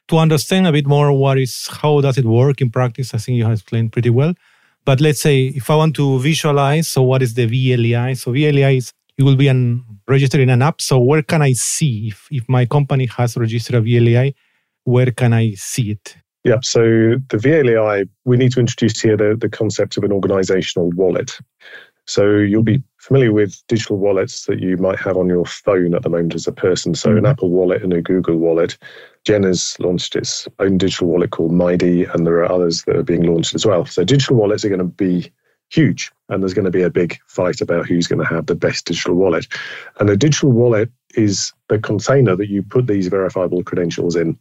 to 0.07 0.17
understand 0.17 0.65
a 0.65 0.71
bit 0.71 0.87
more 0.87 1.09
what 1.23 1.37
is 1.37 1.53
how 1.79 2.01
does 2.01 2.17
it 2.17 2.25
work 2.25 2.57
in 2.59 2.71
practice, 2.71 3.13
I 3.13 3.19
think 3.19 3.37
you 3.37 3.43
have 3.43 3.53
explained 3.53 3.91
pretty 3.91 4.09
well. 4.09 4.33
But 4.83 4.99
let's 4.99 5.21
say 5.27 5.37
if 5.61 5.69
I 5.69 5.75
want 5.75 5.95
to 5.97 6.19
visualize, 6.19 6.87
so 6.87 7.03
what 7.03 7.21
is 7.21 7.35
the 7.35 7.45
VLEI? 7.53 8.17
So 8.17 8.31
VLEI 8.31 8.77
is 8.77 8.93
it 9.19 9.23
will 9.23 9.35
be 9.35 9.47
an, 9.47 9.85
registered 10.07 10.41
in 10.41 10.49
an 10.49 10.63
app. 10.63 10.81
So 10.81 10.99
where 10.99 11.21
can 11.21 11.43
I 11.43 11.53
see 11.53 12.07
if, 12.07 12.27
if 12.31 12.43
my 12.49 12.65
company 12.65 13.05
has 13.17 13.37
registered 13.37 13.75
a 13.75 13.81
VLEI? 13.81 14.33
Where 14.85 15.11
can 15.11 15.33
I 15.33 15.53
see 15.53 15.91
it? 15.91 16.15
Yeah, 16.43 16.61
so 16.63 16.81
the 17.31 17.37
VLEI, 17.37 18.09
we 18.25 18.37
need 18.37 18.53
to 18.53 18.59
introduce 18.59 18.99
here 18.99 19.15
the, 19.15 19.37
the 19.39 19.49
concept 19.49 19.97
of 19.97 20.03
an 20.03 20.11
organizational 20.11 20.89
wallet. 20.95 21.37
So 22.07 22.37
you'll 22.37 22.63
be 22.63 22.83
familiar 22.97 23.31
with 23.31 23.61
digital 23.67 23.97
wallets 23.97 24.45
that 24.45 24.59
you 24.59 24.77
might 24.77 24.99
have 24.99 25.17
on 25.17 25.27
your 25.27 25.45
phone 25.45 25.93
at 25.93 26.03
the 26.03 26.09
moment 26.09 26.35
as 26.35 26.47
a 26.47 26.51
person. 26.51 26.95
So 26.95 27.09
mm-hmm. 27.09 27.19
an 27.19 27.25
Apple 27.25 27.49
wallet 27.49 27.83
and 27.83 27.93
a 27.93 28.01
Google 28.01 28.37
wallet. 28.37 28.77
Gen 29.23 29.43
has 29.43 29.75
launched 29.79 30.15
its 30.15 30.47
own 30.59 30.77
digital 30.77 31.07
wallet 31.07 31.31
called 31.31 31.51
Mighty, 31.51 32.05
and 32.05 32.25
there 32.25 32.37
are 32.37 32.51
others 32.51 32.83
that 32.83 32.95
are 32.95 33.03
being 33.03 33.23
launched 33.23 33.53
as 33.53 33.65
well. 33.65 33.85
So 33.85 34.03
digital 34.03 34.35
wallets 34.35 34.65
are 34.65 34.69
going 34.69 34.79
to 34.79 34.85
be 34.85 35.31
huge, 35.69 36.11
and 36.29 36.41
there's 36.41 36.53
going 36.53 36.65
to 36.65 36.71
be 36.71 36.81
a 36.81 36.89
big 36.89 37.17
fight 37.27 37.61
about 37.61 37.87
who's 37.87 38.07
going 38.07 38.19
to 38.19 38.25
have 38.25 38.47
the 38.47 38.55
best 38.55 38.85
digital 38.85 39.15
wallet. 39.15 39.47
And 39.99 40.09
a 40.09 40.17
digital 40.17 40.51
wallet 40.51 40.91
is 41.13 41.53
the 41.69 41.79
container 41.79 42.35
that 42.35 42.49
you 42.49 42.63
put 42.63 42.87
these 42.87 43.07
verifiable 43.07 43.63
credentials 43.63 44.15
in. 44.15 44.37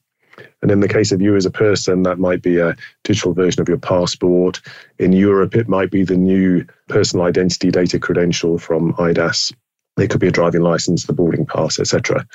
And 0.62 0.70
in 0.70 0.80
the 0.80 0.88
case 0.88 1.12
of 1.12 1.20
you 1.20 1.36
as 1.36 1.46
a 1.46 1.50
person, 1.50 2.02
that 2.02 2.18
might 2.18 2.42
be 2.42 2.58
a 2.58 2.76
digital 3.04 3.34
version 3.34 3.60
of 3.60 3.68
your 3.68 3.78
passport. 3.78 4.60
In 4.98 5.12
Europe, 5.12 5.54
it 5.54 5.68
might 5.68 5.90
be 5.90 6.04
the 6.04 6.16
new 6.16 6.66
personal 6.88 7.26
identity 7.26 7.70
data 7.70 7.98
credential 7.98 8.58
from 8.58 8.94
IDAS. 8.94 9.52
It 9.98 10.10
could 10.10 10.20
be 10.20 10.28
a 10.28 10.32
driving 10.32 10.62
license, 10.62 11.04
the 11.04 11.12
boarding 11.12 11.46
pass, 11.46 11.78
etc. 11.78 12.26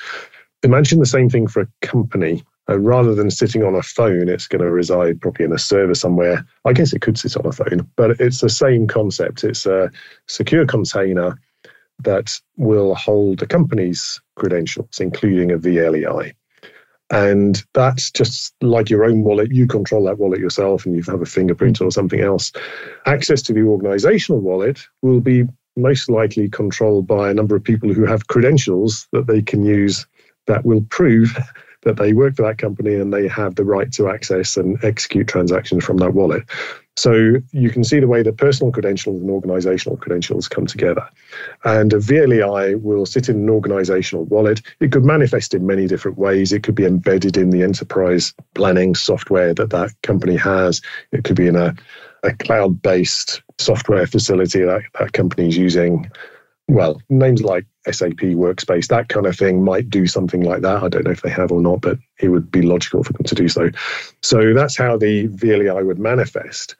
Imagine 0.62 0.98
the 0.98 1.06
same 1.06 1.28
thing 1.28 1.46
for 1.46 1.62
a 1.62 1.68
company. 1.82 2.44
Uh, 2.68 2.78
rather 2.78 3.14
than 3.14 3.30
sitting 3.30 3.62
on 3.62 3.76
a 3.76 3.82
phone, 3.82 4.28
it's 4.28 4.48
going 4.48 4.62
to 4.62 4.70
reside 4.70 5.20
probably 5.20 5.44
in 5.44 5.52
a 5.52 5.58
server 5.58 5.94
somewhere. 5.94 6.44
I 6.64 6.72
guess 6.72 6.92
it 6.92 7.00
could 7.00 7.16
sit 7.16 7.36
on 7.36 7.46
a 7.46 7.52
phone, 7.52 7.88
but 7.94 8.20
it's 8.20 8.40
the 8.40 8.48
same 8.48 8.88
concept. 8.88 9.44
It's 9.44 9.66
a 9.66 9.90
secure 10.26 10.66
container 10.66 11.38
that 12.02 12.38
will 12.56 12.94
hold 12.94 13.42
a 13.42 13.46
company's 13.46 14.20
credentials, 14.34 14.98
including 15.00 15.52
a 15.52 15.58
VLEI. 15.58 16.34
And 17.10 17.62
that's 17.72 18.10
just 18.10 18.54
like 18.60 18.90
your 18.90 19.04
own 19.04 19.22
wallet. 19.22 19.52
You 19.52 19.66
control 19.66 20.04
that 20.04 20.18
wallet 20.18 20.40
yourself 20.40 20.84
and 20.84 20.94
you 20.96 21.02
have 21.02 21.22
a 21.22 21.26
fingerprint 21.26 21.80
or 21.80 21.90
something 21.90 22.20
else. 22.20 22.52
Access 23.06 23.42
to 23.42 23.52
the 23.52 23.62
organizational 23.62 24.40
wallet 24.40 24.80
will 25.02 25.20
be 25.20 25.44
most 25.76 26.10
likely 26.10 26.48
controlled 26.48 27.06
by 27.06 27.30
a 27.30 27.34
number 27.34 27.54
of 27.54 27.62
people 27.62 27.92
who 27.92 28.06
have 28.06 28.26
credentials 28.26 29.06
that 29.12 29.26
they 29.26 29.42
can 29.42 29.64
use 29.64 30.06
that 30.46 30.64
will 30.64 30.82
prove 30.90 31.36
that 31.82 31.96
they 31.96 32.12
work 32.12 32.34
for 32.34 32.42
that 32.42 32.58
company 32.58 32.94
and 32.94 33.12
they 33.12 33.28
have 33.28 33.54
the 33.54 33.64
right 33.64 33.92
to 33.92 34.08
access 34.08 34.56
and 34.56 34.82
execute 34.82 35.28
transactions 35.28 35.84
from 35.84 35.98
that 35.98 36.14
wallet. 36.14 36.42
So 36.96 37.36
you 37.52 37.70
can 37.70 37.84
see 37.84 38.00
the 38.00 38.08
way 38.08 38.22
that 38.22 38.38
personal 38.38 38.72
credentials 38.72 39.20
and 39.20 39.30
organizational 39.30 39.98
credentials 39.98 40.48
come 40.48 40.66
together. 40.66 41.06
And 41.64 41.92
a 41.92 41.98
VLEI 41.98 42.80
will 42.80 43.04
sit 43.04 43.28
in 43.28 43.36
an 43.36 43.50
organizational 43.50 44.24
wallet. 44.24 44.62
It 44.80 44.92
could 44.92 45.04
manifest 45.04 45.52
in 45.52 45.66
many 45.66 45.86
different 45.86 46.16
ways. 46.16 46.52
It 46.52 46.62
could 46.62 46.74
be 46.74 46.86
embedded 46.86 47.36
in 47.36 47.50
the 47.50 47.62
enterprise 47.62 48.32
planning 48.54 48.94
software 48.94 49.52
that 49.54 49.70
that 49.70 49.90
company 50.02 50.36
has. 50.36 50.80
It 51.12 51.24
could 51.24 51.36
be 51.36 51.48
in 51.48 51.56
a, 51.56 51.74
a 52.22 52.32
cloud 52.32 52.80
based 52.80 53.42
software 53.58 54.06
facility 54.06 54.62
that 54.62 54.82
that 54.98 55.12
company 55.12 55.48
is 55.48 55.56
using 55.56 56.10
well, 56.68 57.00
names 57.08 57.42
like 57.42 57.64
SAP 57.88 58.18
Workspace, 58.34 58.88
that 58.88 59.08
kind 59.08 59.26
of 59.26 59.36
thing 59.36 59.62
might 59.62 59.88
do 59.88 60.06
something 60.06 60.42
like 60.42 60.62
that. 60.62 60.82
I 60.82 60.88
don't 60.88 61.04
know 61.04 61.12
if 61.12 61.22
they 61.22 61.30
have 61.30 61.52
or 61.52 61.60
not, 61.60 61.80
but 61.80 61.98
it 62.18 62.28
would 62.28 62.50
be 62.50 62.62
logical 62.62 63.04
for 63.04 63.12
them 63.12 63.24
to 63.24 63.34
do 63.34 63.48
so. 63.48 63.70
So 64.22 64.52
that's 64.52 64.76
how 64.76 64.96
the 64.96 65.28
VLEI 65.28 65.86
would 65.86 66.00
manifest. 66.00 66.74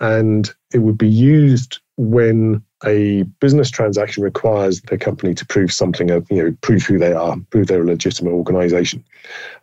And 0.00 0.50
it 0.72 0.78
would 0.78 0.98
be 0.98 1.08
used 1.08 1.80
when 1.96 2.62
a 2.84 3.24
business 3.40 3.70
transaction 3.70 4.22
requires 4.22 4.80
the 4.82 4.96
company 4.96 5.34
to 5.34 5.46
prove 5.46 5.72
something, 5.72 6.10
of, 6.10 6.30
you 6.30 6.42
know, 6.42 6.56
prove 6.60 6.82
who 6.82 6.98
they 6.98 7.12
are, 7.12 7.36
prove 7.50 7.66
they're 7.66 7.82
a 7.82 7.86
legitimate 7.86 8.30
organization. 8.30 9.04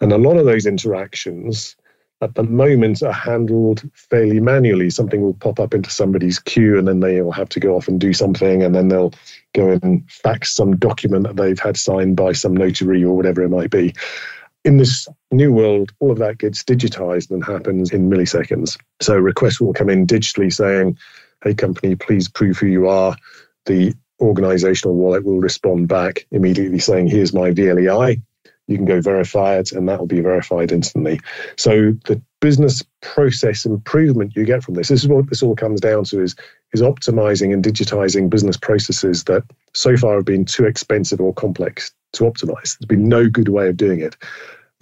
And 0.01 0.11
a 0.11 0.17
lot 0.17 0.37
of 0.37 0.45
those 0.45 0.65
interactions 0.65 1.75
at 2.21 2.35
the 2.35 2.43
moment 2.43 3.03
are 3.03 3.11
handled 3.11 3.83
fairly 3.93 4.39
manually. 4.39 4.89
Something 4.89 5.21
will 5.21 5.33
pop 5.33 5.59
up 5.59 5.73
into 5.73 5.89
somebody's 5.89 6.39
queue 6.39 6.77
and 6.77 6.87
then 6.87 6.99
they 6.99 7.21
will 7.21 7.31
have 7.31 7.49
to 7.49 7.59
go 7.59 7.75
off 7.75 7.87
and 7.87 7.99
do 7.99 8.13
something 8.13 8.63
and 8.63 8.73
then 8.73 8.87
they'll 8.87 9.13
go 9.53 9.77
and 9.81 10.09
fax 10.09 10.55
some 10.55 10.75
document 10.75 11.23
that 11.23 11.35
they've 11.35 11.59
had 11.59 11.77
signed 11.77 12.17
by 12.17 12.31
some 12.33 12.55
notary 12.55 13.03
or 13.03 13.15
whatever 13.15 13.43
it 13.43 13.49
might 13.49 13.69
be. 13.69 13.93
In 14.65 14.77
this 14.77 15.07
new 15.31 15.53
world, 15.53 15.91
all 15.99 16.11
of 16.11 16.17
that 16.17 16.39
gets 16.39 16.63
digitized 16.63 17.29
and 17.29 17.45
happens 17.45 17.91
in 17.91 18.09
milliseconds. 18.09 18.79
So 18.99 19.15
requests 19.15 19.61
will 19.61 19.73
come 19.73 19.91
in 19.91 20.07
digitally 20.07 20.51
saying, 20.51 20.97
hey, 21.43 21.53
company, 21.53 21.93
please 21.93 22.27
prove 22.27 22.57
who 22.57 22.65
you 22.65 22.87
are. 22.87 23.15
The 23.67 23.93
organizational 24.19 24.95
wallet 24.95 25.23
will 25.23 25.39
respond 25.39 25.87
back 25.87 26.25
immediately 26.31 26.79
saying, 26.79 27.09
here's 27.09 27.31
my 27.31 27.51
VLEI. 27.51 28.19
You 28.67 28.77
can 28.77 28.85
go 28.85 28.99
verify 29.01 29.57
it, 29.57 29.71
and 29.71 29.87
that 29.87 29.99
will 29.99 30.07
be 30.07 30.21
verified 30.21 30.71
instantly. 30.71 31.19
So 31.57 31.91
the 32.05 32.19
business 32.41 32.83
process 33.03 33.65
improvement 33.65 34.35
you 34.35 34.45
get 34.45 34.63
from 34.63 34.73
this, 34.73 34.87
this 34.87 35.03
is 35.03 35.07
what 35.07 35.29
this 35.29 35.43
all 35.43 35.55
comes 35.55 35.79
down 35.79 36.05
to 36.05 36.23
is, 36.23 36.35
is 36.73 36.81
optimizing 36.81 37.53
and 37.53 37.63
digitizing 37.63 38.31
business 38.31 38.57
processes 38.57 39.25
that 39.25 39.43
so 39.75 39.95
far 39.95 40.15
have 40.15 40.25
been 40.25 40.45
too 40.45 40.65
expensive 40.65 41.21
or 41.21 41.35
complex 41.35 41.91
to 42.15 42.23
optimize. 42.23 42.77
There's 42.77 42.87
been 42.87 43.07
no 43.07 43.29
good 43.29 43.49
way 43.49 43.69
of 43.69 43.77
doing 43.77 44.01
it. 44.01 44.15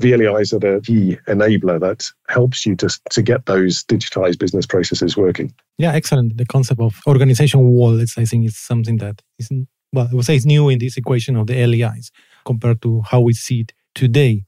VLEIs 0.01 0.53
are 0.53 0.59
the 0.59 0.81
key 0.81 1.17
enabler 1.27 1.79
that 1.79 2.09
helps 2.27 2.65
you 2.65 2.75
to, 2.77 2.89
to 3.11 3.21
get 3.21 3.45
those 3.45 3.83
digitized 3.83 4.39
business 4.39 4.65
processes 4.65 5.15
working. 5.15 5.53
Yeah, 5.77 5.93
excellent. 5.93 6.37
The 6.37 6.45
concept 6.45 6.81
of 6.81 6.99
organization 7.07 7.61
wallets, 7.61 8.17
I 8.17 8.25
think, 8.25 8.45
is 8.45 8.57
something 8.57 8.97
that 8.97 9.21
is, 9.37 9.49
well, 9.91 10.09
I 10.11 10.15
would 10.15 10.25
say 10.25 10.35
it's 10.35 10.45
new 10.45 10.69
in 10.69 10.79
this 10.79 10.97
equation 10.97 11.35
of 11.35 11.47
the 11.47 11.65
LEIs 11.65 12.11
compared 12.45 12.81
to 12.81 13.01
how 13.01 13.21
we 13.21 13.33
see 13.33 13.61
it 13.61 13.73
today. 13.93 14.45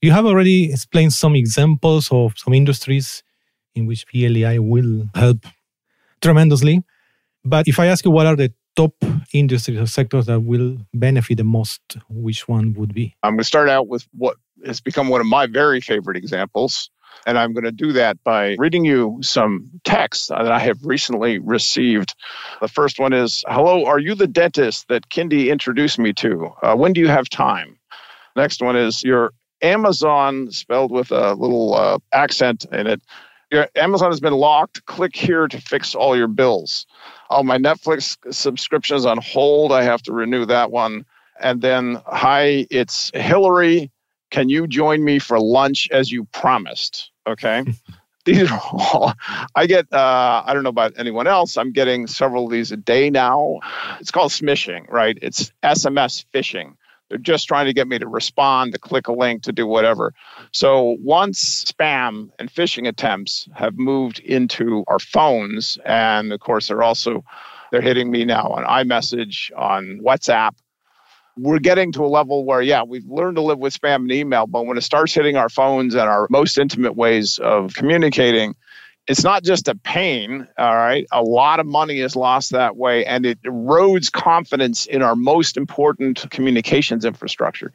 You 0.00 0.12
have 0.12 0.26
already 0.26 0.72
explained 0.72 1.12
some 1.12 1.36
examples 1.36 2.08
of 2.10 2.32
some 2.36 2.54
industries 2.54 3.22
in 3.74 3.86
which 3.86 4.06
VLEI 4.08 4.58
will 4.58 5.08
help 5.14 5.46
tremendously. 6.22 6.82
But 7.44 7.68
if 7.68 7.78
I 7.78 7.86
ask 7.86 8.04
you 8.04 8.10
what 8.10 8.26
are 8.26 8.36
the 8.36 8.52
top 8.74 8.94
industries 9.32 9.78
or 9.78 9.86
sectors 9.86 10.26
that 10.26 10.40
will 10.40 10.78
benefit 10.94 11.38
the 11.38 11.44
most, 11.44 11.80
which 12.08 12.48
one 12.48 12.74
would 12.74 12.94
be? 12.94 13.14
I'm 13.22 13.32
going 13.32 13.38
to 13.38 13.44
start 13.44 13.68
out 13.68 13.88
with 13.88 14.06
what 14.16 14.36
has 14.64 14.80
become 14.80 15.08
one 15.08 15.20
of 15.20 15.26
my 15.26 15.46
very 15.46 15.80
favorite 15.80 16.16
examples. 16.16 16.90
And 17.26 17.38
I'm 17.38 17.52
going 17.54 17.64
to 17.64 17.72
do 17.72 17.92
that 17.92 18.22
by 18.24 18.56
reading 18.58 18.84
you 18.84 19.18
some 19.22 19.70
texts 19.84 20.28
that 20.28 20.52
I 20.52 20.58
have 20.58 20.84
recently 20.84 21.38
received. 21.38 22.14
The 22.60 22.68
first 22.68 22.98
one 22.98 23.12
is 23.12 23.42
Hello, 23.48 23.86
are 23.86 23.98
you 23.98 24.14
the 24.14 24.26
dentist 24.26 24.88
that 24.88 25.08
Kindy 25.08 25.48
introduced 25.48 25.98
me 25.98 26.12
to? 26.14 26.52
Uh, 26.62 26.76
when 26.76 26.92
do 26.92 27.00
you 27.00 27.08
have 27.08 27.28
time? 27.28 27.78
Next 28.36 28.60
one 28.60 28.76
is 28.76 29.02
Your 29.02 29.32
Amazon, 29.62 30.50
spelled 30.50 30.90
with 30.90 31.10
a 31.10 31.34
little 31.34 31.74
uh, 31.74 31.98
accent 32.12 32.66
in 32.70 32.86
it. 32.86 33.00
Your 33.50 33.68
Amazon 33.76 34.10
has 34.10 34.20
been 34.20 34.34
locked. 34.34 34.84
Click 34.86 35.14
here 35.14 35.46
to 35.46 35.60
fix 35.60 35.94
all 35.94 36.16
your 36.16 36.28
bills. 36.28 36.86
Oh, 37.30 37.42
my 37.42 37.58
Netflix 37.58 38.16
subscription 38.32 38.96
is 38.96 39.06
on 39.06 39.18
hold. 39.18 39.72
I 39.72 39.82
have 39.82 40.02
to 40.02 40.12
renew 40.12 40.44
that 40.46 40.70
one. 40.70 41.04
And 41.40 41.60
then, 41.62 42.00
hi, 42.06 42.66
it's 42.70 43.10
Hillary. 43.14 43.90
Can 44.30 44.48
you 44.48 44.66
join 44.66 45.04
me 45.04 45.18
for 45.18 45.38
lunch 45.38 45.88
as 45.92 46.10
you 46.10 46.24
promised? 46.24 47.10
Okay. 47.26 47.64
these 48.24 48.50
are 48.50 48.60
all, 48.72 49.12
I 49.54 49.66
get, 49.66 49.92
uh, 49.92 50.42
I 50.44 50.52
don't 50.52 50.64
know 50.64 50.70
about 50.70 50.94
anyone 50.98 51.28
else. 51.28 51.56
I'm 51.56 51.72
getting 51.72 52.06
several 52.08 52.46
of 52.46 52.50
these 52.50 52.72
a 52.72 52.76
day 52.76 53.10
now. 53.10 53.60
It's 54.00 54.10
called 54.10 54.32
smishing, 54.32 54.90
right? 54.90 55.16
It's 55.22 55.52
SMS 55.62 56.24
phishing. 56.34 56.74
They're 57.08 57.18
just 57.18 57.46
trying 57.46 57.66
to 57.66 57.72
get 57.72 57.86
me 57.86 57.98
to 57.98 58.08
respond, 58.08 58.72
to 58.72 58.78
click 58.78 59.06
a 59.08 59.12
link, 59.12 59.42
to 59.44 59.52
do 59.52 59.66
whatever. 59.66 60.12
So 60.52 60.96
once 61.00 61.64
spam 61.64 62.30
and 62.38 62.52
phishing 62.52 62.88
attempts 62.88 63.48
have 63.54 63.78
moved 63.78 64.18
into 64.20 64.84
our 64.88 64.98
phones, 64.98 65.78
and 65.84 66.32
of 66.32 66.40
course 66.40 66.68
they're 66.68 66.82
also 66.82 67.24
they're 67.70 67.80
hitting 67.80 68.10
me 68.10 68.24
now 68.24 68.48
on 68.48 68.64
iMessage, 68.64 69.50
on 69.56 70.00
WhatsApp. 70.04 70.52
We're 71.36 71.58
getting 71.58 71.92
to 71.92 72.04
a 72.04 72.08
level 72.08 72.44
where, 72.44 72.62
yeah, 72.62 72.82
we've 72.82 73.04
learned 73.06 73.36
to 73.36 73.42
live 73.42 73.58
with 73.58 73.78
spam 73.78 73.96
and 73.96 74.12
email, 74.12 74.46
but 74.46 74.64
when 74.64 74.78
it 74.78 74.82
starts 74.82 75.12
hitting 75.12 75.36
our 75.36 75.50
phones 75.50 75.94
and 75.94 76.08
our 76.08 76.26
most 76.30 76.56
intimate 76.56 76.96
ways 76.96 77.38
of 77.38 77.74
communicating, 77.74 78.54
it's 79.06 79.22
not 79.22 79.44
just 79.44 79.68
a 79.68 79.74
pain, 79.74 80.48
all 80.58 80.74
right? 80.74 81.06
A 81.12 81.22
lot 81.22 81.60
of 81.60 81.66
money 81.66 82.00
is 82.00 82.16
lost 82.16 82.50
that 82.50 82.76
way, 82.76 83.04
and 83.04 83.24
it 83.24 83.40
erodes 83.42 84.10
confidence 84.10 84.86
in 84.86 85.00
our 85.00 85.14
most 85.14 85.56
important 85.56 86.28
communications 86.30 87.04
infrastructure. 87.04 87.72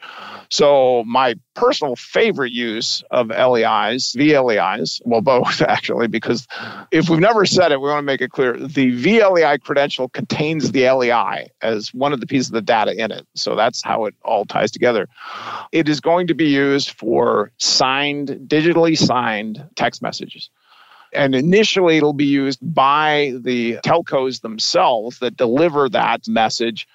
So, 0.49 1.03
my 1.05 1.35
personal 1.53 1.95
favorite 1.95 2.51
use 2.51 3.01
of 3.11 3.29
LEIs, 3.29 4.13
VLEIs, 4.17 5.01
well, 5.05 5.21
both 5.21 5.61
actually, 5.67 6.07
because 6.07 6.47
if 6.91 7.09
we've 7.09 7.19
never 7.19 7.45
said 7.45 7.71
it, 7.71 7.79
we 7.79 7.87
want 7.87 7.99
to 7.99 8.03
make 8.03 8.21
it 8.21 8.31
clear 8.31 8.57
the 8.57 8.91
VLEI 8.91 9.61
credential 9.61 10.09
contains 10.09 10.71
the 10.71 10.89
LEI 10.89 11.49
as 11.61 11.93
one 11.93 12.11
of 12.11 12.19
the 12.19 12.27
pieces 12.27 12.47
of 12.47 12.53
the 12.53 12.61
data 12.61 12.93
in 12.93 13.11
it. 13.11 13.25
So, 13.35 13.55
that's 13.55 13.81
how 13.81 14.05
it 14.05 14.15
all 14.23 14.43
ties 14.43 14.71
together. 14.71 15.07
It 15.71 15.87
is 15.87 16.01
going 16.01 16.27
to 16.27 16.33
be 16.33 16.49
used 16.49 16.91
for 16.91 17.53
signed, 17.57 18.27
digitally 18.47 18.97
signed 18.97 19.63
text 19.75 20.01
messages. 20.01 20.49
And 21.13 21.35
initially, 21.35 21.97
it'll 21.97 22.13
be 22.13 22.25
used 22.25 22.59
by 22.61 23.33
the 23.39 23.77
telcos 23.85 24.41
themselves 24.41 25.19
that 25.19 25.37
deliver 25.37 25.89
that 25.89 26.27
message. 26.27 26.87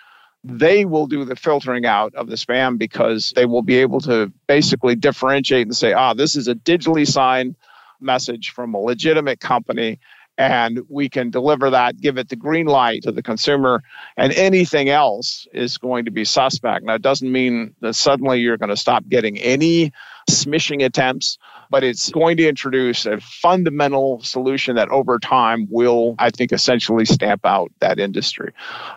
They 0.43 0.85
will 0.85 1.07
do 1.07 1.25
the 1.25 1.37
filtering 1.37 1.87
out 1.87 2.15
of 2.15 2.29
the 2.29 2.37
spam 2.37 2.79
because 2.79 3.33
they 3.35 3.47
will 3.47 3.63
be 3.63 3.77
able 3.77 4.01
to 4.03 4.33
basically 4.47 4.95
differentiate 4.95 5.67
and 5.67 5.77
say, 5.77 5.93
ah, 5.93 6.15
this 6.15 6.37
is 6.37 6.49
a 6.49 6.55
digitally 6.55 7.07
signed 7.07 7.57
message 8.01 8.51
from 8.51 8.75
a 8.75 8.79
legitimate 8.79 9.41
company 9.41 9.99
and 10.39 10.81
we 10.89 11.09
can 11.09 11.31
deliver 11.31 11.71
that, 11.71 12.01
give 12.01 12.19
it 12.19 12.29
the 12.29 12.37
green 12.37 12.67
light 12.67 13.03
to 13.03 13.13
the 13.13 13.23
consumer, 13.23 13.83
and 14.17 14.33
anything 14.35 14.89
else 14.89 15.47
is 15.53 15.79
going 15.79 16.05
to 16.05 16.11
be 16.11 16.25
suspect. 16.25 16.85
Now, 16.85 16.95
it 16.95 17.03
doesn't 17.03 17.31
mean 17.31 17.75
that 17.81 17.95
suddenly 17.95 18.41
you're 18.41 18.59
going 18.59 18.71
to 18.71 18.77
stop 18.77 19.09
getting 19.09 19.39
any 19.39 19.93
smishing 20.31 20.85
attempts, 20.85 21.39
but 21.71 21.85
it's 21.85 22.11
going 22.11 22.37
to 22.39 22.49
introduce 22.49 23.07
a 23.07 23.21
fundamental 23.21 24.23
solution 24.23 24.77
that 24.77 24.89
over 24.91 25.19
time 25.19 25.67
will, 25.71 26.15
I 26.19 26.31
think, 26.31 26.53
essentially 26.53 27.05
stamp 27.05 27.45
out 27.45 27.71
that 27.81 27.99
industry. 27.99 28.53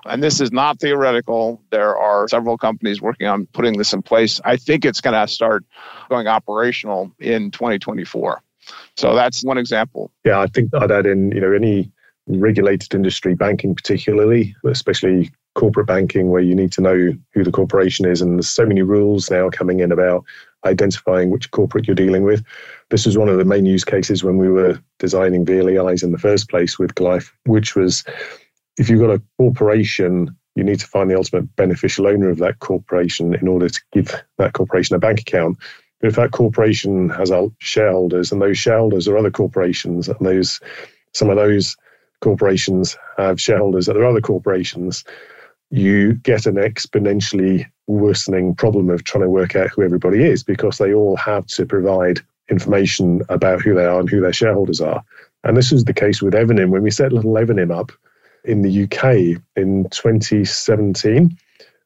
And 0.05 0.23
this 0.23 0.41
is 0.41 0.51
not 0.51 0.79
theoretical. 0.79 1.62
There 1.71 1.97
are 1.97 2.27
several 2.27 2.58
companies 2.58 3.01
working 3.01 3.27
on 3.27 3.45
putting 3.47 3.77
this 3.77 3.93
in 3.93 4.01
place. 4.01 4.39
I 4.45 4.58
think 4.58 4.86
it's 4.86 5.01
going 5.01 5.19
to 5.19 5.27
start 5.32 5.65
going 6.10 6.27
operational 6.27 7.12
in 7.19 7.51
2024. 7.51 8.41
So 8.97 9.15
that's 9.15 9.43
one 9.43 9.58
example. 9.58 10.12
Yeah, 10.23 10.39
I 10.39 10.47
think 10.47 10.73
I'd 10.75 10.91
add 10.91 11.05
in, 11.05 11.32
you 11.32 11.41
know, 11.41 11.51
any 11.51 11.91
regulated 12.27 12.93
industry, 12.93 13.34
banking 13.34 13.73
particularly, 13.73 14.55
especially 14.65 15.32
corporate 15.55 15.88
banking, 15.88 16.29
where 16.29 16.41
you 16.41 16.53
need 16.55 16.71
to 16.73 16.82
know 16.82 17.13
who 17.34 17.43
the 17.43 17.51
corporation 17.51 18.05
is. 18.05 18.21
And 18.21 18.38
there's 18.38 18.49
so 18.49 18.65
many 18.65 18.82
rules 18.82 19.32
now 19.32 19.49
coming 19.49 19.79
in 19.79 19.91
about 19.91 20.23
identifying 20.65 21.30
which 21.30 21.52
corporate 21.52 21.88
you're 21.88 21.95
dealing 21.95 22.24
with. 22.24 22.43
This 22.89 23.06
was 23.06 23.17
one 23.17 23.30
of 23.30 23.38
the 23.38 23.45
main 23.45 23.65
use 23.65 23.84
cases 23.84 24.24
when 24.24 24.38
we 24.38 24.50
were 24.50 24.80
designing 24.98 25.45
VLEIs 25.45 26.04
in 26.04 26.12
the 26.12 26.17
first 26.17 26.50
place 26.50 26.78
with 26.78 26.95
GLEIF, 26.95 27.32
which 27.45 27.76
was 27.76 28.04
if 28.78 28.89
you've 28.89 29.02
got 29.02 29.13
a 29.13 29.22
corporation, 29.38 30.36
you 30.56 30.63
need 30.63 30.80
to 30.80 30.88
find 30.88 31.10
the 31.10 31.17
ultimate 31.17 31.56
beneficial 31.56 32.08
owner 32.08 32.30
of 32.30 32.38
that 32.39 32.60
corporation 32.60 33.36
in 33.36 33.48
order 33.48 33.69
to 33.69 33.82
give 33.91 34.13
that 34.38 34.54
corporation 34.54 34.95
a 34.95 35.00
bank 35.00 35.22
account. 35.22 35.58
But 36.02 36.10
if 36.10 36.15
that 36.15 36.32
corporation 36.32 37.10
has 37.10 37.32
shareholders 37.60 38.32
and 38.32 38.41
those 38.41 38.58
shareholders 38.58 39.08
are 39.08 39.17
other 39.17 39.32
corporations 39.32 40.08
and 40.08 40.17
those 40.22 40.60
some 41.13 41.30
of 41.30 41.38
those 41.38 41.76
corporations 42.22 42.98
have 43.17 43.41
shareholders 43.41 43.89
at 43.89 43.95
their 43.95 44.06
other 44.06 44.22
corporations, 44.22 45.04
you 45.71 46.13
get 46.13 46.45
an 46.45 46.55
exponentially 46.55 47.65
worsening 47.88 48.55
problem 48.55 48.89
of 48.89 49.03
trying 49.03 49.23
to 49.23 49.29
work 49.29 49.55
out 49.55 49.69
who 49.69 49.84
everybody 49.84 50.23
is 50.23 50.43
because 50.43 50.77
they 50.77 50.93
all 50.93 51.15
have 51.15 51.45
to 51.47 51.65
provide 51.65 52.19
information 52.49 53.21
about 53.29 53.62
who 53.62 53.73
they 53.73 53.86
are 53.86 53.99
and 53.99 54.10
who 54.10 54.21
their 54.21 54.34
shareholders 54.34 54.82
are. 54.82 55.03
And 55.43 55.55
this 55.55 55.71
was 55.71 55.86
the 55.86 55.93
case 55.93 56.21
with 56.21 56.34
Evernym. 56.34 56.69
When 56.69 56.82
we 56.82 56.91
set 56.91 57.13
little 57.13 57.34
Evernym 57.34 57.75
up 57.75 57.91
in 58.43 58.62
the 58.62 58.84
UK 58.84 59.41
in 59.55 59.88
2017, 59.89 61.38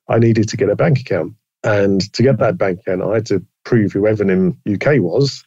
I 0.10 0.20
needed 0.20 0.50
to 0.50 0.58
get 0.58 0.70
a 0.70 0.76
bank 0.76 1.00
account. 1.00 1.34
And 1.64 2.12
to 2.14 2.24
get 2.24 2.40
that 2.40 2.58
bank 2.58 2.82
account, 2.82 3.04
I 3.04 3.16
had 3.16 3.26
to 3.28 3.46
prove 3.64 3.94
who 3.94 4.02
Evernym 4.02 4.58
UK 4.72 5.02
was. 5.02 5.46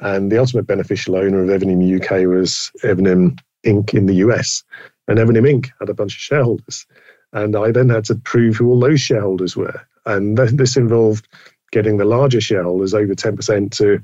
And 0.00 0.30
the 0.30 0.38
ultimate 0.38 0.66
beneficial 0.66 1.16
owner 1.16 1.42
of 1.42 1.48
Evernym 1.48 2.00
UK 2.00 2.26
was 2.28 2.70
Evernym 2.84 3.38
Inc. 3.66 3.94
in 3.94 4.06
the 4.06 4.16
US. 4.16 4.62
And 5.08 5.18
Evernym 5.18 5.50
Inc. 5.50 5.70
had 5.80 5.88
a 5.88 5.94
bunch 5.94 6.14
of 6.14 6.20
shareholders. 6.20 6.86
And 7.32 7.56
I 7.56 7.70
then 7.70 7.88
had 7.88 8.04
to 8.06 8.14
prove 8.14 8.56
who 8.56 8.68
all 8.68 8.80
those 8.80 9.00
shareholders 9.00 9.56
were. 9.56 9.80
And 10.06 10.36
th- 10.36 10.50
this 10.50 10.76
involved 10.76 11.28
getting 11.70 11.98
the 11.98 12.04
larger 12.04 12.40
shareholders 12.40 12.94
over 12.94 13.14
10% 13.14 13.70
to 13.72 14.00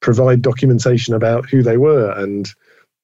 provide 0.00 0.42
documentation 0.42 1.14
about 1.14 1.48
who 1.48 1.62
they 1.62 1.78
were 1.78 2.10
and 2.12 2.50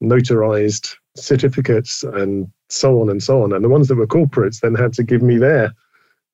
notarized 0.03 0.95
certificates 1.17 2.03
and 2.03 2.51
so 2.69 3.01
on 3.01 3.09
and 3.09 3.23
so 3.23 3.43
on. 3.43 3.53
And 3.53 3.65
the 3.65 3.69
ones 3.69 3.89
that 3.89 3.97
were 3.97 4.07
corporates 4.07 4.61
then 4.61 4.75
had 4.75 4.93
to 4.95 5.03
give 5.03 5.23
me 5.23 5.39
their 5.39 5.73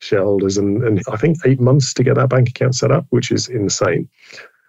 shareholders 0.01 0.57
and, 0.57 0.83
and 0.85 1.03
I 1.11 1.17
think 1.17 1.39
eight 1.45 1.61
months 1.61 1.93
to 1.95 2.05
get 2.05 2.15
that 2.17 2.29
bank 2.29 2.49
account 2.49 2.77
set 2.77 2.91
up, 2.91 3.07
which 3.11 3.31
is 3.31 3.49
insane. 3.49 4.09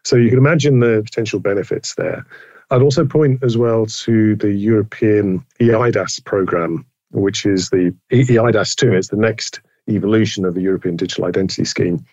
So 0.03 0.15
you 0.15 0.29
can 0.29 0.39
imagine 0.39 0.79
the 0.79 1.01
potential 1.03 1.39
benefits 1.39 1.95
there. 1.95 2.25
I'd 2.71 2.81
also 2.81 3.05
point 3.05 3.43
as 3.43 3.57
well 3.57 3.85
to 3.85 4.35
the 4.35 4.51
European 4.51 5.43
EIDAS 5.59 6.23
program, 6.23 6.85
which 7.11 7.45
is 7.45 7.69
the 7.69 7.95
EIDAS 8.11 8.75
2. 8.75 8.93
It's 8.93 9.09
the 9.09 9.17
next 9.17 9.61
evolution 9.89 10.45
of 10.45 10.53
the 10.53 10.61
European 10.61 10.95
Digital 10.95 11.25
Identity 11.25 11.65
Scheme. 11.65 12.05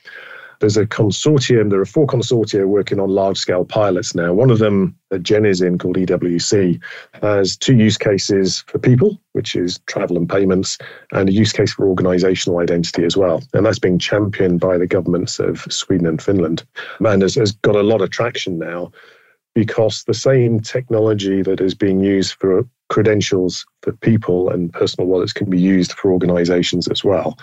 There's 0.60 0.76
a 0.76 0.86
consortium, 0.86 1.70
there 1.70 1.80
are 1.80 1.86
four 1.86 2.06
consortia 2.06 2.66
working 2.66 2.98
on 2.98 3.10
large 3.10 3.36
scale 3.36 3.64
pilots 3.64 4.14
now. 4.14 4.32
One 4.32 4.50
of 4.50 4.58
them 4.58 4.96
that 5.10 5.22
Gen 5.22 5.44
is 5.44 5.60
in, 5.60 5.78
called 5.78 5.96
EWC, 5.96 6.80
has 7.22 7.56
two 7.56 7.76
use 7.76 7.98
cases 7.98 8.64
for 8.66 8.78
people, 8.78 9.20
which 9.32 9.54
is 9.54 9.78
travel 9.86 10.16
and 10.16 10.28
payments, 10.28 10.78
and 11.12 11.28
a 11.28 11.32
use 11.32 11.52
case 11.52 11.74
for 11.74 11.86
organizational 11.86 12.58
identity 12.58 13.04
as 13.04 13.16
well. 13.16 13.42
And 13.52 13.66
that's 13.66 13.78
being 13.78 13.98
championed 13.98 14.60
by 14.60 14.78
the 14.78 14.86
governments 14.86 15.38
of 15.38 15.60
Sweden 15.70 16.06
and 16.06 16.22
Finland. 16.22 16.64
And 17.00 17.22
has, 17.22 17.34
has 17.34 17.52
got 17.52 17.76
a 17.76 17.82
lot 17.82 18.00
of 18.00 18.10
traction 18.10 18.58
now 18.58 18.92
because 19.54 20.04
the 20.04 20.14
same 20.14 20.60
technology 20.60 21.42
that 21.42 21.60
is 21.60 21.74
being 21.74 22.00
used 22.00 22.34
for 22.34 22.66
credentials 22.88 23.66
for 23.82 23.92
people 23.92 24.50
and 24.50 24.72
personal 24.72 25.08
wallets 25.08 25.32
can 25.32 25.50
be 25.50 25.60
used 25.60 25.92
for 25.92 26.12
organizations 26.12 26.88
as 26.88 27.04
well. 27.04 27.38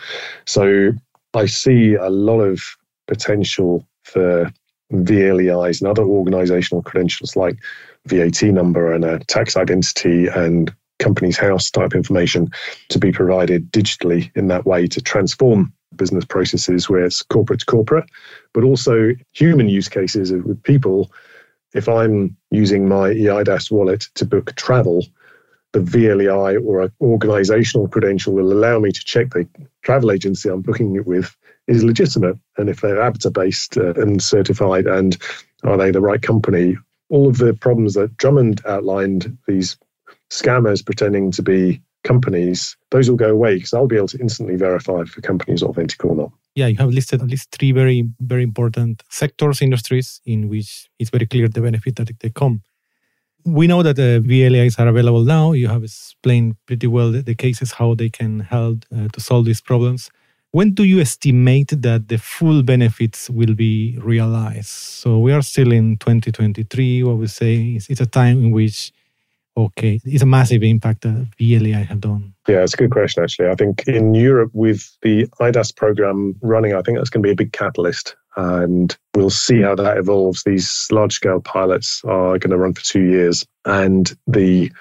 So 0.45 0.91
I 1.33 1.45
see 1.45 1.95
a 1.95 2.09
lot 2.09 2.39
of 2.39 2.61
potential 3.07 3.85
for 4.03 4.51
VLEIs 4.91 5.81
and 5.81 5.89
other 5.89 6.03
organizational 6.03 6.83
credentials 6.83 7.35
like 7.35 7.57
VAT 8.05 8.43
number 8.43 8.91
and 8.91 9.03
a 9.03 9.19
tax 9.25 9.57
identity 9.57 10.27
and 10.27 10.73
company's 10.99 11.37
house 11.37 11.69
type 11.69 11.93
information 11.93 12.49
to 12.89 12.99
be 12.99 13.11
provided 13.11 13.71
digitally 13.71 14.31
in 14.35 14.47
that 14.47 14.65
way 14.65 14.87
to 14.87 15.01
transform 15.01 15.73
business 15.95 16.25
processes 16.25 16.89
where 16.89 17.03
it's 17.03 17.21
corporate 17.21 17.59
to 17.59 17.65
corporate, 17.65 18.09
but 18.53 18.63
also 18.63 19.11
human 19.33 19.69
use 19.69 19.89
cases 19.89 20.31
with 20.31 20.61
people. 20.63 21.11
If 21.73 21.89
I'm 21.89 22.35
using 22.51 22.87
my 22.87 23.09
EIDAS 23.09 23.71
wallet 23.71 24.07
to 24.15 24.25
book 24.25 24.55
travel, 24.55 25.05
the 25.73 25.79
VLEI 25.79 26.63
or 26.63 26.83
an 26.83 26.91
organizational 27.01 27.87
credential 27.87 28.33
will 28.33 28.53
allow 28.53 28.79
me 28.79 28.91
to 28.91 29.03
check 29.03 29.31
the 29.31 29.47
travel 29.81 30.11
agency 30.11 30.47
I'm 30.49 30.61
booking 30.61 30.95
it 30.95 31.05
with 31.05 31.35
is 31.67 31.83
legitimate 31.83 32.37
and 32.57 32.69
if 32.69 32.81
they're 32.81 32.97
ABTA 32.97 33.33
based 33.33 33.77
uh, 33.77 33.93
and 33.93 34.21
certified 34.21 34.85
and 34.85 35.17
are 35.63 35.77
they 35.77 35.91
the 35.91 36.01
right 36.01 36.21
company. 36.21 36.77
All 37.09 37.27
of 37.27 37.37
the 37.37 37.53
problems 37.53 37.95
that 37.95 38.15
Drummond 38.17 38.61
outlined, 38.65 39.37
these 39.47 39.77
scammers 40.29 40.85
pretending 40.85 41.31
to 41.31 41.41
be 41.41 41.81
companies, 42.03 42.75
those 42.91 43.09
will 43.09 43.17
go 43.17 43.29
away 43.29 43.55
because 43.55 43.73
I'll 43.73 43.87
be 43.87 43.97
able 43.97 44.07
to 44.09 44.19
instantly 44.19 44.55
verify 44.55 45.01
if 45.01 45.17
a 45.17 45.21
company 45.21 45.53
is 45.53 45.63
authentic 45.63 46.03
or 46.03 46.15
not. 46.15 46.31
Yeah, 46.55 46.67
you 46.67 46.77
have 46.77 46.91
listed 46.91 47.21
at 47.21 47.29
least 47.29 47.51
three 47.51 47.71
very, 47.71 48.07
very 48.19 48.43
important 48.43 49.01
sectors, 49.09 49.61
industries 49.61 50.21
in 50.25 50.49
which 50.49 50.87
it's 50.99 51.09
very 51.09 51.25
clear 51.25 51.47
the 51.47 51.61
benefit 51.61 51.95
that 51.95 52.11
they 52.19 52.29
come 52.29 52.61
we 53.45 53.67
know 53.67 53.83
that 53.83 53.95
the 53.95 54.23
VLEIs 54.25 54.79
are 54.79 54.87
available 54.87 55.23
now. 55.23 55.51
You 55.51 55.67
have 55.67 55.83
explained 55.83 56.55
pretty 56.65 56.87
well 56.87 57.11
the, 57.11 57.21
the 57.21 57.35
cases, 57.35 57.73
how 57.73 57.95
they 57.95 58.09
can 58.09 58.41
help 58.41 58.85
uh, 58.95 59.07
to 59.09 59.19
solve 59.19 59.45
these 59.45 59.61
problems. 59.61 60.09
When 60.51 60.73
do 60.73 60.83
you 60.83 60.99
estimate 60.99 61.73
that 61.81 62.09
the 62.09 62.17
full 62.17 62.61
benefits 62.61 63.29
will 63.29 63.55
be 63.55 63.97
realized? 63.99 64.67
So 64.67 65.19
we 65.19 65.33
are 65.33 65.41
still 65.41 65.71
in 65.71 65.97
2023. 65.97 67.03
What 67.03 67.17
we 67.17 67.27
say 67.27 67.55
is 67.75 67.87
it's 67.89 68.01
a 68.01 68.05
time 68.05 68.43
in 68.43 68.51
which 68.51 68.91
okay, 69.55 69.99
it's 70.03 70.23
a 70.23 70.27
massive 70.27 70.63
impact 70.63 71.01
that 71.01 71.27
VLEI 71.39 71.85
have 71.85 72.01
done? 72.01 72.33
Yeah, 72.47 72.63
it's 72.63 72.73
a 72.73 72.77
good 72.77 72.91
question, 72.91 73.23
actually. 73.23 73.49
I 73.49 73.55
think 73.55 73.87
in 73.87 74.13
Europe, 74.13 74.51
with 74.53 74.97
the 75.01 75.27
IDAS 75.39 75.75
program 75.75 76.35
running, 76.41 76.73
I 76.73 76.81
think 76.81 76.97
that's 76.97 77.09
going 77.09 77.21
to 77.23 77.27
be 77.27 77.31
a 77.31 77.35
big 77.35 77.53
catalyst. 77.53 78.15
And 78.35 78.95
we'll 79.15 79.29
see 79.29 79.61
how 79.61 79.75
that 79.75 79.97
evolves. 79.97 80.43
These 80.43 80.87
large 80.91 81.13
scale 81.13 81.39
pilots 81.39 82.01
are 82.05 82.39
going 82.39 82.51
to 82.51 82.57
run 82.57 82.73
for 82.73 82.83
two 82.83 83.03
years. 83.03 83.45
And 83.65 84.11
the 84.27 84.71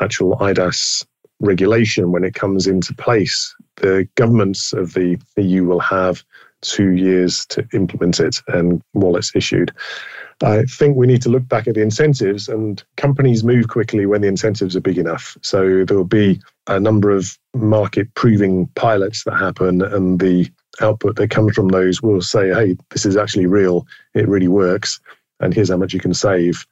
actual 0.00 0.36
IDAS 0.40 1.04
regulation, 1.40 2.12
when 2.12 2.24
it 2.24 2.34
comes 2.34 2.66
into 2.66 2.94
place, 2.94 3.54
the 3.76 4.08
governments 4.14 4.72
of 4.72 4.94
the 4.94 5.18
EU 5.36 5.64
will 5.64 5.80
have 5.80 6.24
two 6.62 6.90
years 6.90 7.46
to 7.46 7.66
implement 7.72 8.20
it 8.20 8.42
and 8.48 8.82
wallets 8.92 9.32
issued. 9.34 9.72
I 10.42 10.64
think 10.64 10.96
we 10.96 11.06
need 11.06 11.22
to 11.22 11.28
look 11.28 11.46
back 11.48 11.68
at 11.68 11.74
the 11.74 11.82
incentives, 11.82 12.48
and 12.48 12.82
companies 12.96 13.44
move 13.44 13.68
quickly 13.68 14.06
when 14.06 14.22
the 14.22 14.28
incentives 14.28 14.74
are 14.74 14.80
big 14.80 14.96
enough. 14.96 15.36
So 15.42 15.84
there 15.84 15.96
will 15.96 16.04
be 16.04 16.40
a 16.66 16.80
number 16.80 17.10
of 17.10 17.38
market 17.54 18.12
proving 18.14 18.66
pilots 18.74 19.24
that 19.24 19.36
happen, 19.36 19.82
and 19.82 20.18
the 20.18 20.50
output 20.80 21.16
that 21.16 21.30
comes 21.30 21.54
from 21.54 21.68
those 21.68 22.02
will 22.02 22.22
say, 22.22 22.48
hey, 22.48 22.76
this 22.90 23.06
is 23.06 23.16
actually 23.16 23.46
real, 23.46 23.86
it 24.14 24.28
really 24.28 24.48
works, 24.48 25.00
and 25.40 25.54
here's 25.54 25.70
how 25.70 25.76
much 25.76 25.94
you 25.94 26.00
can 26.00 26.14
save. 26.14 26.66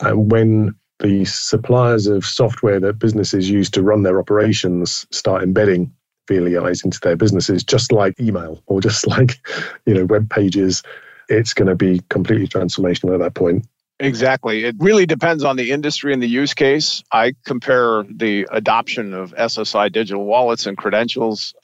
And 0.00 0.30
when 0.30 0.74
the 0.98 1.24
suppliers 1.24 2.06
of 2.06 2.24
software 2.24 2.80
that 2.80 2.98
businesses 2.98 3.50
use 3.50 3.68
to 3.70 3.82
run 3.82 4.02
their 4.02 4.20
operations 4.20 5.06
start 5.10 5.42
embedding 5.42 5.92
VLEIs 6.30 6.84
into 6.84 7.00
their 7.00 7.16
businesses, 7.16 7.64
just 7.64 7.92
like 7.92 8.18
email 8.20 8.62
or 8.66 8.80
just 8.88 9.06
like, 9.06 9.38
you 9.86 9.94
know, 9.94 10.04
web 10.04 10.30
pages, 10.30 10.82
it's 11.28 11.54
going 11.54 11.68
to 11.68 11.74
be 11.74 12.00
completely 12.08 12.46
transformational 12.46 13.14
at 13.14 13.20
that 13.20 13.34
point. 13.34 13.66
Exactly. 14.00 14.64
It 14.64 14.74
really 14.80 15.06
depends 15.06 15.44
on 15.44 15.56
the 15.56 15.70
industry 15.70 16.12
and 16.12 16.20
the 16.20 16.28
use 16.28 16.54
case. 16.54 17.04
I 17.12 17.34
compare 17.46 18.04
the 18.10 18.48
adoption 18.50 19.14
of 19.14 19.32
SSI 19.34 19.92
digital 19.92 20.24
wallets 20.24 20.66
and 20.66 20.76
credentials. 20.76 21.54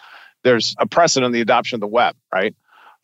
There's 0.45 0.75
a 0.79 0.87
precedent 0.87 1.27
in 1.27 1.33
the 1.33 1.41
adoption 1.41 1.77
of 1.77 1.81
the 1.81 1.87
web, 1.87 2.17
right? 2.33 2.55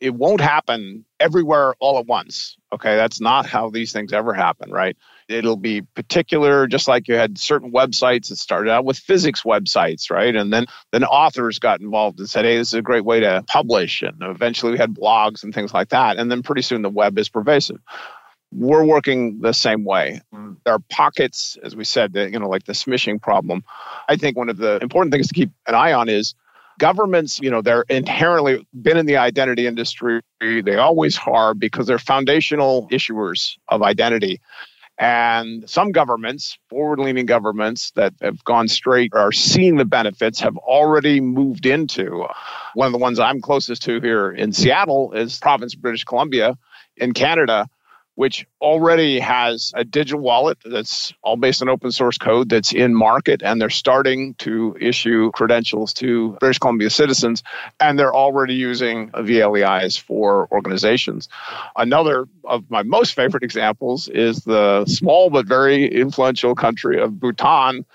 It 0.01 0.13
won't 0.13 0.41
happen 0.41 1.05
everywhere 1.19 1.73
all 1.79 1.97
at 1.99 2.05
once. 2.05 2.57
Okay. 2.73 2.95
That's 2.95 3.21
not 3.21 3.45
how 3.45 3.69
these 3.69 3.93
things 3.93 4.11
ever 4.11 4.33
happen, 4.33 4.69
right? 4.69 4.97
It'll 5.29 5.55
be 5.55 5.81
particular, 5.81 6.67
just 6.67 6.87
like 6.87 7.07
you 7.07 7.15
had 7.15 7.37
certain 7.37 7.71
websites 7.71 8.27
that 8.27 8.35
started 8.35 8.69
out 8.69 8.83
with 8.83 8.97
physics 8.97 9.43
websites, 9.43 10.11
right? 10.11 10.35
And 10.35 10.51
then 10.51 10.65
then 10.91 11.03
authors 11.05 11.59
got 11.59 11.79
involved 11.79 12.19
and 12.19 12.29
said, 12.29 12.45
"Hey, 12.45 12.57
this 12.57 12.67
is 12.67 12.73
a 12.75 12.81
great 12.81 13.05
way 13.05 13.21
to 13.21 13.43
publish." 13.47 14.01
And 14.01 14.17
eventually, 14.21 14.73
we 14.73 14.77
had 14.77 14.93
blogs 14.93 15.43
and 15.43 15.53
things 15.53 15.73
like 15.73 15.89
that. 15.89 16.17
And 16.17 16.29
then 16.29 16.43
pretty 16.43 16.61
soon, 16.61 16.81
the 16.81 16.89
web 16.89 17.17
is 17.17 17.29
pervasive. 17.29 17.79
We're 18.51 18.85
working 18.85 19.39
the 19.39 19.53
same 19.53 19.83
way. 19.83 20.21
Mm. 20.33 20.57
There 20.63 20.75
are 20.75 20.79
pockets, 20.89 21.57
as 21.63 21.75
we 21.75 21.83
said, 21.83 22.13
that, 22.13 22.31
you 22.31 22.39
know, 22.39 22.47
like 22.47 22.65
the 22.65 22.73
smishing 22.73 23.21
problem. 23.21 23.63
I 24.07 24.17
think 24.17 24.37
one 24.37 24.49
of 24.49 24.57
the 24.57 24.77
important 24.81 25.11
things 25.11 25.27
to 25.27 25.33
keep 25.33 25.51
an 25.67 25.75
eye 25.75 25.93
on 25.93 26.07
is 26.07 26.35
governments, 26.79 27.39
you 27.39 27.49
know, 27.49 27.61
they're 27.61 27.85
inherently 27.89 28.65
been 28.81 28.97
in 28.97 29.05
the 29.05 29.17
identity 29.17 29.67
industry. 29.67 30.21
They 30.39 30.75
always 30.75 31.19
are 31.25 31.53
because 31.53 31.87
they're 31.87 31.99
foundational 31.99 32.87
issuers 32.89 33.57
of 33.69 33.81
identity. 33.81 34.41
And 34.97 35.69
some 35.69 35.91
governments, 35.91 36.57
forward 36.69 36.99
leaning 36.99 37.25
governments 37.25 37.91
that 37.95 38.13
have 38.21 38.41
gone 38.45 38.69
straight 38.69 39.11
or 39.13 39.19
are 39.19 39.31
seeing 39.33 39.75
the 39.75 39.83
benefits, 39.85 40.39
have 40.39 40.55
already 40.57 41.19
moved 41.19 41.65
into. 41.65 42.25
One 42.75 42.85
of 42.85 42.93
the 42.93 42.97
ones 42.97 43.19
I'm 43.19 43.41
closest 43.41 43.81
to 43.83 43.99
here 43.99 44.31
in 44.31 44.53
Seattle 44.53 45.11
is 45.11 45.37
province 45.39 45.73
of 45.73 45.81
British 45.81 46.05
Columbia 46.05 46.57
in 46.95 47.13
Canada 47.13 47.67
which 48.15 48.47
already 48.61 49.19
has 49.19 49.71
a 49.75 49.83
digital 49.83 50.21
wallet 50.21 50.57
that's 50.65 51.13
all 51.21 51.35
based 51.35 51.61
on 51.61 51.69
open 51.69 51.91
source 51.91 52.17
code 52.17 52.49
that's 52.49 52.73
in 52.73 52.95
market 52.95 53.43
and 53.43 53.61
they're 53.61 53.69
starting 53.69 54.33
to 54.35 54.75
issue 54.79 55.31
credentials 55.31 55.93
to 55.93 56.31
British 56.39 56.57
Columbia 56.59 56.89
citizens 56.89 57.43
and 57.79 57.99
they're 57.99 58.15
already 58.15 58.55
using 58.55 59.09
VLEIs 59.11 59.99
for 59.99 60.47
organizations. 60.51 61.27
Another 61.75 62.25
of 62.45 62.69
my 62.69 62.83
most 62.83 63.13
favorite 63.13 63.43
examples 63.43 64.07
is 64.07 64.39
the 64.45 64.85
small 64.85 65.29
but 65.29 65.45
very 65.45 65.85
influential 65.85 66.55
country 66.55 66.99
of 66.99 67.19
Bhutan 67.19 67.85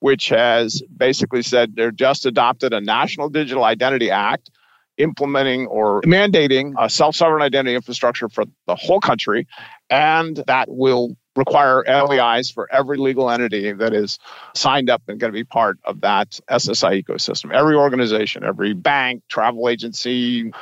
which 0.00 0.30
has 0.30 0.82
basically 0.96 1.42
said 1.42 1.76
they're 1.76 1.90
just 1.90 2.24
adopted 2.26 2.72
a 2.72 2.80
national 2.80 3.28
digital 3.28 3.64
identity 3.64 4.10
act 4.10 4.50
implementing 5.00 5.66
or 5.66 6.02
mandating 6.02 6.74
a 6.78 6.88
self 6.88 7.16
sovereign 7.16 7.42
identity 7.42 7.74
infrastructure 7.74 8.28
for 8.28 8.44
the 8.66 8.76
whole 8.76 9.00
country. 9.00 9.46
And 9.90 10.36
that 10.46 10.68
will 10.68 11.16
require 11.36 11.84
LEIs 11.86 12.50
for 12.50 12.68
every 12.72 12.98
legal 12.98 13.30
entity 13.30 13.72
that 13.72 13.94
is 13.94 14.18
signed 14.54 14.90
up 14.90 15.02
and 15.08 15.20
going 15.20 15.32
to 15.32 15.36
be 15.36 15.44
part 15.44 15.78
of 15.84 16.00
that 16.00 16.38
SSI 16.50 17.02
ecosystem. 17.02 17.52
Every 17.52 17.76
organization, 17.76 18.44
every 18.44 18.72
bank, 18.72 19.22
travel 19.28 19.68
agency, 19.68 20.52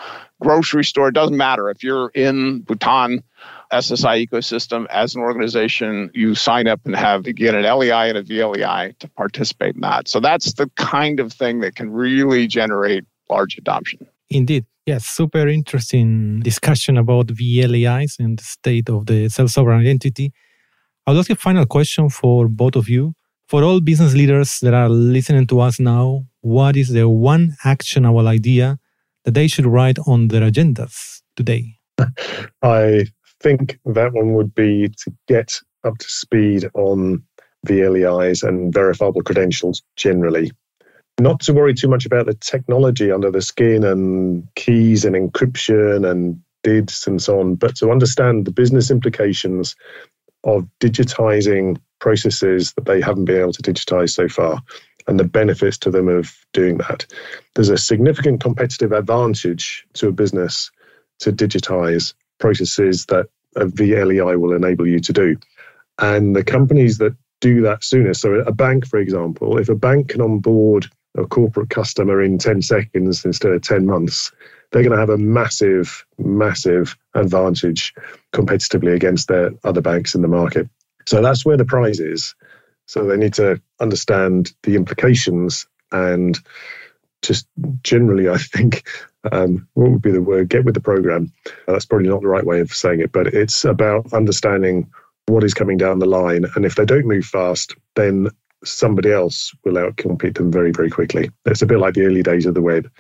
grocery 0.41 0.85
store, 0.85 1.11
doesn't 1.11 1.37
matter. 1.37 1.71
If 1.71 1.83
you're 1.83 2.11
in 2.15 2.61
Bhutan 2.61 3.23
SSI 3.73 4.27
ecosystem 4.27 4.87
as 4.89 5.15
an 5.15 5.23
organization, 5.23 6.11
you 6.15 6.35
sign 6.35 6.69
up 6.69 6.81
and 6.85 6.95
have 6.95 7.25
to 7.25 7.33
get 7.33 7.55
an 7.55 7.63
LEI 7.63 8.11
and 8.11 8.19
a 8.19 8.23
VLEI 8.23 8.97
to 8.99 9.09
participate 9.09 9.75
in 9.75 9.81
that. 9.81 10.09
So 10.09 10.21
that's 10.21 10.55
the 10.55 10.71
kind 10.77 11.19
of 11.21 11.33
thing 11.33 11.61
that 11.61 11.75
can 11.77 11.91
really 11.91 12.47
generate 12.47 13.05
large 13.31 13.59
adoption. 13.59 14.07
Indeed. 14.31 14.67
Yes, 14.87 15.05
super 15.05 15.49
interesting 15.49 16.41
discussion 16.41 16.97
about 16.97 17.27
VLEIs 17.27 18.19
and 18.19 18.39
the 18.39 18.45
state 18.45 18.89
of 18.89 19.07
the 19.07 19.29
self 19.29 19.51
sovereign 19.51 19.81
identity. 19.81 20.33
I'll 21.07 21.19
ask 21.19 21.31
a 21.31 21.37
final 21.37 21.67
question 21.67 22.09
for 22.09 22.49
both 22.49 22.77
of 22.77 22.89
you. 22.89 23.15
For 23.49 23.63
all 23.63 23.81
business 23.81 24.15
leaders 24.15 24.61
that 24.61 24.75
are 24.75 24.91
listening 24.91 25.47
to 25.47 25.61
us 25.61 25.81
now, 25.81 26.27
what 26.43 26.77
is 26.77 26.91
the 26.91 27.09
one 27.09 27.57
actionable 27.65 28.29
idea 28.29 28.79
that 29.25 29.33
they 29.33 29.47
should 29.47 29.67
write 29.67 29.99
on 30.07 30.29
their 30.29 30.43
agendas 30.43 31.23
today? 31.37 31.77
I 32.63 33.07
think 33.41 33.79
that 33.87 34.13
one 34.13 34.35
would 34.35 34.55
be 34.55 34.89
to 34.89 35.13
get 35.27 35.61
up 35.85 35.99
to 35.99 36.09
speed 36.09 36.69
on 36.75 37.23
VLEIs 37.67 38.47
and 38.47 38.73
verifiable 38.73 39.23
credentials 39.23 39.83
generally 39.97 40.51
not 41.19 41.41
to 41.41 41.53
worry 41.53 41.75
too 41.75 41.89
much 41.89 42.07
about 42.07 42.27
the 42.27 42.35
technology 42.35 43.11
under 43.11 43.31
the 43.31 43.43
skin 43.43 43.85
and 43.85 44.47
keys 44.55 45.05
and 45.05 45.17
encryption 45.17 46.09
and 46.09 46.41
DIDs 46.63 47.07
and 47.07 47.21
so 47.21 47.41
on, 47.41 47.55
but 47.55 47.77
to 47.77 47.91
understand 47.91 48.47
the 48.47 48.51
business 48.51 48.91
implications 48.91 49.77
of 50.45 50.67
digitizing 50.81 51.79
processes 51.99 52.73
that 52.75 52.85
they 52.85 53.01
haven't 53.01 53.25
been 53.25 53.41
able 53.41 53.53
to 53.53 53.63
digitize 53.63 54.11
so 54.11 54.29
far 54.29 54.63
and 55.07 55.19
the 55.19 55.25
benefits 55.25 55.79
to 55.79 55.91
them 55.91 56.09
of 56.09 56.33
doing 56.53 56.79
that. 56.79 57.07
There's 57.55 57.71
a 57.71 57.79
significant 57.79 58.41
competitive 58.41 58.93
advantage 58.93 59.87
to 59.95 60.09
a 60.09 60.13
business 60.13 60.71
to 61.21 61.33
digitize 61.33 62.15
processes 62.39 63.07
that 63.07 63.27
a 63.57 63.65
VLEI 63.65 64.39
will 64.39 64.53
enable 64.53 64.87
you 64.87 65.01
to 65.01 65.13
do. 65.13 65.37
And 65.99 66.37
the 66.37 66.45
companies 66.45 66.99
that 66.99 67.17
do 67.41 67.63
that 67.63 67.83
sooner, 67.83 68.15
so 68.15 68.35
a 68.35 68.53
bank, 68.53 68.87
for 68.87 68.99
example, 68.99 69.59
if 69.59 69.69
a 69.69 69.75
bank 69.75 70.11
can 70.11 70.21
onboard 70.21 70.89
a 71.17 71.27
corporate 71.27 71.71
customer 71.71 72.23
in 72.23 72.39
10 72.39 72.63
seconds 72.63 73.25
instead 73.25 73.53
of 73.53 73.63
10 73.63 73.87
months, 73.87 74.33
they're 74.71 74.83
going 74.83 74.93
to 74.93 74.99
have 74.99 75.11
a 75.11 75.19
massive, 75.19 76.05
massive 76.19 76.97
advantage 77.15 77.95
competitively 78.33 78.95
against 78.95 79.29
their 79.29 79.51
other 79.65 79.81
banks 79.81 80.15
in 80.15 80.23
the 80.23 80.29
market. 80.29 80.69
So 81.07 81.23
that's 81.23 81.45
where 81.45 81.57
the 81.57 81.65
prize 81.65 82.01
is. 82.01 82.35
So 82.87 83.05
they 83.05 83.17
need 83.17 83.35
to 83.35 83.61
understand 83.81 84.53
the 84.63 84.77
implications 84.77 85.67
and 85.93 86.39
just 87.23 87.47
generally, 87.83 88.29
I 88.29 88.39
think, 88.39 88.87
um, 89.33 89.67
what 89.75 89.91
would 89.91 90.03
be 90.03 90.11
the 90.11 90.23
word? 90.23 90.49
Get 90.49 90.65
with 90.65 90.75
the 90.75 90.81
program. 90.81 91.33
That's 91.67 91.85
probably 91.85 92.09
not 92.09 92.23
the 92.23 92.29
right 92.29 92.47
way 92.47 92.61
of 92.61 92.73
saying 92.73 93.01
it, 93.01 93.13
but 93.13 93.29
it's 93.29 93.65
about 93.65 94.13
understanding 94.13 94.91
what 95.27 95.45
is 95.45 95.55
coming 95.55 95.77
down 95.77 95.99
the 95.99 96.07
line. 96.07 96.47
And 96.55 96.65
if 96.65 96.77
they 96.77 96.85
don't 96.85 97.07
move 97.07 97.25
fast, 97.25 97.75
then 97.97 98.29
somebody 98.65 99.13
else 99.13 99.53
will 99.65 99.75
outcompete 99.75 100.37
them 100.37 100.51
very, 100.51 100.73
very 100.73 100.91
quickly. 100.91 101.31
It's 101.47 101.63
a 101.63 101.67
bit 101.67 101.79
like 101.79 101.95
the 101.95 102.07
early 102.07 102.23
days 102.23 102.47
of 102.47 102.55
the 102.55 102.63
web. 102.63 102.91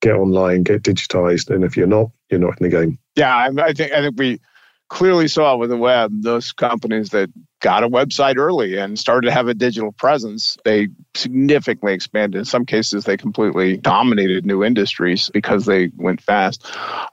Get 0.00 0.14
online, 0.14 0.62
get 0.62 0.82
digitized, 0.82 1.52
and 1.52 1.64
if 1.64 1.76
you're 1.76 1.86
not, 1.86 2.10
you're 2.30 2.40
not 2.40 2.60
in 2.60 2.70
the 2.70 2.76
game. 2.76 2.98
Yeah, 3.16 3.36
I, 3.36 3.72
think 3.72 3.92
I 3.92 4.00
think 4.00 4.16
we 4.16 4.40
clearly 4.88 5.28
saw 5.28 5.56
with 5.56 5.70
the 5.70 5.76
web 5.76 6.10
those 6.22 6.52
companies 6.52 7.10
that 7.10 7.30
got 7.60 7.82
a 7.82 7.88
website 7.88 8.36
early 8.36 8.76
and 8.78 8.98
started 8.98 9.26
to 9.26 9.32
have 9.32 9.48
a 9.48 9.54
digital 9.54 9.92
presence 9.92 10.56
they 10.64 10.88
significantly 11.14 11.92
expanded 11.92 12.38
in 12.38 12.44
some 12.44 12.64
cases 12.64 13.04
they 13.04 13.16
completely 13.16 13.76
dominated 13.76 14.46
new 14.46 14.64
industries 14.64 15.30
because 15.34 15.66
they 15.66 15.90
went 15.96 16.22
fast 16.22 16.64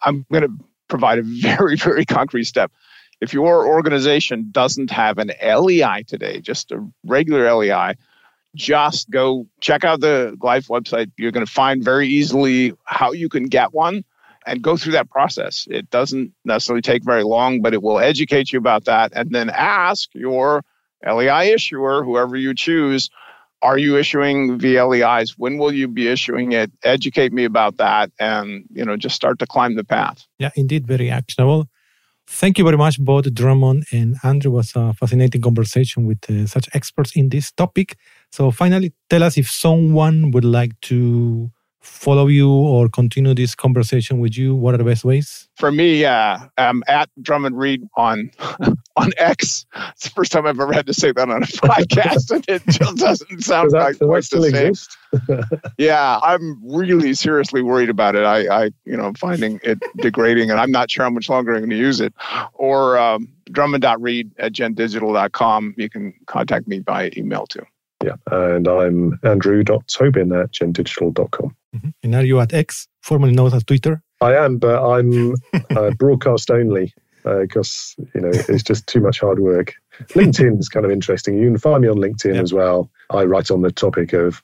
i'm 0.03 0.25
going 0.31 0.43
to 0.43 0.65
provide 0.87 1.19
a 1.19 1.23
very 1.25 1.75
very 1.75 2.05
concrete 2.05 2.45
step 2.45 2.71
if 3.25 3.33
your 3.33 3.67
organization 3.67 4.49
doesn't 4.51 4.91
have 4.91 5.17
an 5.17 5.31
LEI 5.43 6.03
today, 6.07 6.41
just 6.41 6.71
a 6.71 6.87
regular 7.03 7.51
LEI, 7.51 7.95
just 8.53 9.09
go 9.09 9.47
check 9.59 9.83
out 9.83 9.99
the 9.99 10.35
GLEIF 10.37 10.67
website. 10.67 11.11
You're 11.17 11.31
going 11.31 11.45
to 11.45 11.51
find 11.51 11.83
very 11.83 12.07
easily 12.07 12.73
how 12.83 13.13
you 13.13 13.27
can 13.27 13.45
get 13.45 13.73
one 13.73 14.05
and 14.45 14.61
go 14.61 14.77
through 14.77 14.91
that 14.91 15.09
process. 15.09 15.67
It 15.71 15.89
doesn't 15.89 16.33
necessarily 16.45 16.83
take 16.83 17.03
very 17.03 17.23
long, 17.23 17.63
but 17.63 17.73
it 17.73 17.81
will 17.81 17.97
educate 17.97 18.53
you 18.53 18.59
about 18.59 18.85
that. 18.85 19.11
And 19.15 19.31
then 19.31 19.49
ask 19.49 20.07
your 20.13 20.63
LEI 21.03 21.51
issuer, 21.51 22.03
whoever 22.03 22.37
you 22.37 22.53
choose, 22.53 23.09
are 23.63 23.79
you 23.79 23.97
issuing 23.97 24.59
VLEIs? 24.59 25.31
When 25.35 25.57
will 25.57 25.71
you 25.73 25.87
be 25.87 26.09
issuing 26.09 26.51
it? 26.51 26.71
Educate 26.83 27.33
me 27.33 27.43
about 27.43 27.77
that 27.77 28.11
and, 28.19 28.65
you 28.71 28.85
know, 28.85 28.97
just 28.97 29.15
start 29.15 29.39
to 29.39 29.47
climb 29.47 29.75
the 29.75 29.83
path. 29.83 30.27
Yeah, 30.37 30.51
indeed, 30.55 30.85
very 30.85 31.09
actionable. 31.09 31.67
Thank 32.27 32.57
you 32.57 32.65
very 32.65 32.77
much, 32.77 32.99
both 32.99 33.31
Drummond 33.33 33.85
and 33.91 34.17
Andrew. 34.23 34.51
It 34.51 34.55
was 34.55 34.71
a 34.75 34.93
fascinating 34.93 35.41
conversation 35.41 36.05
with 36.05 36.29
uh, 36.29 36.47
such 36.47 36.67
experts 36.73 37.15
in 37.15 37.29
this 37.29 37.51
topic. 37.51 37.97
So, 38.31 38.51
finally, 38.51 38.93
tell 39.09 39.23
us 39.23 39.37
if 39.37 39.49
someone 39.49 40.31
would 40.31 40.43
like 40.45 40.79
to 40.81 41.51
follow 41.81 42.27
you 42.27 42.51
or 42.51 42.89
continue 42.89 43.35
this 43.35 43.53
conversation 43.53 44.19
with 44.19 44.37
you, 44.37 44.55
what 44.55 44.73
are 44.73 44.77
the 44.77 44.83
best 44.83 45.05
ways? 45.05 45.47
For 45.55 45.71
me, 45.71 46.01
yeah, 46.01 46.47
I'm 46.57 46.81
at 46.87 47.09
Drummond 47.21 47.57
Reed 47.57 47.83
on 47.95 48.31
on 48.95 49.11
X. 49.17 49.65
It's 49.91 50.03
the 50.03 50.09
first 50.11 50.31
time 50.31 50.45
I've 50.45 50.59
ever 50.59 50.73
had 50.73 50.87
to 50.87 50.93
say 50.93 51.11
that 51.11 51.29
on 51.29 51.43
a 51.43 51.45
podcast, 51.45 52.31
and 52.31 52.45
it 52.47 52.63
just 52.67 52.97
doesn't 52.97 53.41
sound 53.43 53.71
that, 53.71 53.79
like 53.79 53.99
quite 53.99 54.23
the 54.29 54.77
same. 55.31 55.41
yeah, 55.77 56.19
I'm 56.23 56.61
really 56.65 57.13
seriously 57.13 57.61
worried 57.61 57.89
about 57.89 58.15
it. 58.15 58.23
I, 58.23 58.65
I, 58.65 58.71
you 58.85 58.97
know, 58.97 59.13
finding 59.17 59.59
it 59.63 59.79
degrading, 59.97 60.51
and 60.51 60.59
I'm 60.59 60.71
not 60.71 60.89
sure 60.89 61.03
how 61.03 61.09
much 61.09 61.29
longer 61.29 61.53
I'm 61.53 61.59
going 61.59 61.69
to 61.69 61.77
use 61.77 61.99
it. 61.99 62.13
Or 62.53 62.97
um, 62.97 63.27
drummond.reed 63.51 64.31
at 64.37 64.53
gendigital.com. 64.53 65.75
You 65.77 65.89
can 65.89 66.13
contact 66.27 66.67
me 66.67 66.79
by 66.79 67.11
email 67.17 67.45
too. 67.47 67.65
Yeah, 68.03 68.15
and 68.31 68.67
I'm 68.67 69.19
andrew.tobin 69.23 70.31
at 70.33 70.51
gendigital.com. 70.51 71.55
Mm-hmm. 71.75 71.89
And 72.03 72.15
are 72.15 72.23
you 72.23 72.39
at 72.39 72.53
X, 72.53 72.87
formerly 73.01 73.33
known 73.33 73.53
as 73.53 73.63
Twitter? 73.63 74.01
I 74.21 74.35
am, 74.35 74.57
but 74.57 74.81
I'm 74.81 75.35
uh, 75.75 75.91
broadcast 75.91 76.49
only 76.49 76.93
because 77.41 77.95
uh, 77.99 78.05
you 78.13 78.21
know 78.21 78.31
it's 78.33 78.63
just 78.63 78.87
too 78.87 78.99
much 78.99 79.19
hard 79.19 79.39
work. 79.39 79.73
LinkedIn 80.09 80.59
is 80.59 80.69
kind 80.69 80.85
of 80.85 80.91
interesting. 80.91 81.37
You 81.37 81.47
can 81.47 81.57
find 81.57 81.81
me 81.81 81.87
on 81.87 81.97
LinkedIn 81.97 82.35
yep. 82.35 82.43
as 82.43 82.53
well. 82.53 82.89
I 83.09 83.23
write 83.23 83.49
on 83.51 83.61
the 83.61 83.71
topic 83.71 84.13
of 84.13 84.41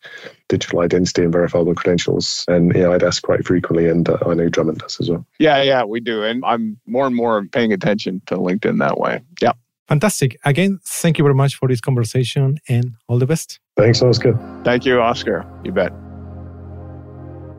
digital 0.47 0.79
identity 0.79 1.23
and 1.23 1.32
verifiable 1.32 1.75
credentials, 1.75 2.45
and 2.47 2.73
you 2.73 2.82
know 2.82 2.93
I'd 2.93 3.03
ask 3.03 3.21
quite 3.23 3.45
frequently, 3.45 3.88
and 3.88 4.07
uh, 4.07 4.17
I 4.25 4.34
know 4.34 4.49
Drummond 4.49 4.79
does 4.79 4.99
as 4.99 5.09
well. 5.09 5.25
Yeah, 5.39 5.61
yeah, 5.61 5.84
we 5.84 5.99
do, 5.99 6.23
and 6.23 6.43
I'm 6.45 6.79
more 6.86 7.05
and 7.05 7.15
more 7.15 7.45
paying 7.45 7.73
attention 7.73 8.21
to 8.27 8.36
LinkedIn 8.36 8.79
that 8.79 8.97
way. 8.97 9.21
Yeah. 9.41 9.53
Fantastic. 9.88 10.38
Again, 10.45 10.79
thank 10.86 11.17
you 11.17 11.23
very 11.23 11.36
much 11.36 11.55
for 11.55 11.67
this 11.67 11.82
conversation 11.82 12.59
and 12.69 12.93
all 13.09 13.19
the 13.19 13.25
best. 13.25 13.59
Thanks, 13.75 14.01
Oscar. 14.01 14.39
Thank 14.63 14.86
you, 14.86 15.01
Oscar. 15.01 15.45
You 15.65 15.73
bet. 15.73 15.91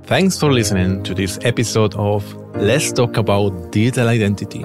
Thanks 0.05 0.39
for 0.39 0.51
listening 0.51 1.03
to 1.05 1.15
this 1.15 1.39
episode 1.43 1.95
of 1.95 2.35
Let's 2.57 2.93
Talk 2.93 3.19
About 3.19 3.71
Digital 3.71 4.09
Identity, 4.09 4.65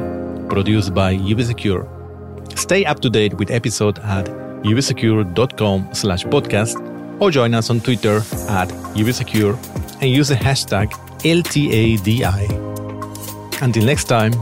produced 0.49 0.93
by 0.93 1.15
UbiSecure. 1.15 1.87
Stay 2.57 2.85
up 2.85 2.99
to 3.01 3.09
date 3.09 3.33
with 3.35 3.51
episode 3.51 3.99
at 3.99 4.25
ubisecure.com 4.63 5.89
slash 5.93 6.23
podcast 6.25 7.21
or 7.21 7.31
join 7.31 7.53
us 7.53 7.69
on 7.69 7.79
Twitter 7.79 8.17
at 8.49 8.69
ubisecure 8.95 9.55
and 10.01 10.11
use 10.11 10.27
the 10.29 10.35
hashtag 10.35 10.91
LTADI. 11.23 12.67
Until 13.61 13.85
next 13.85 14.05
time, 14.05 14.33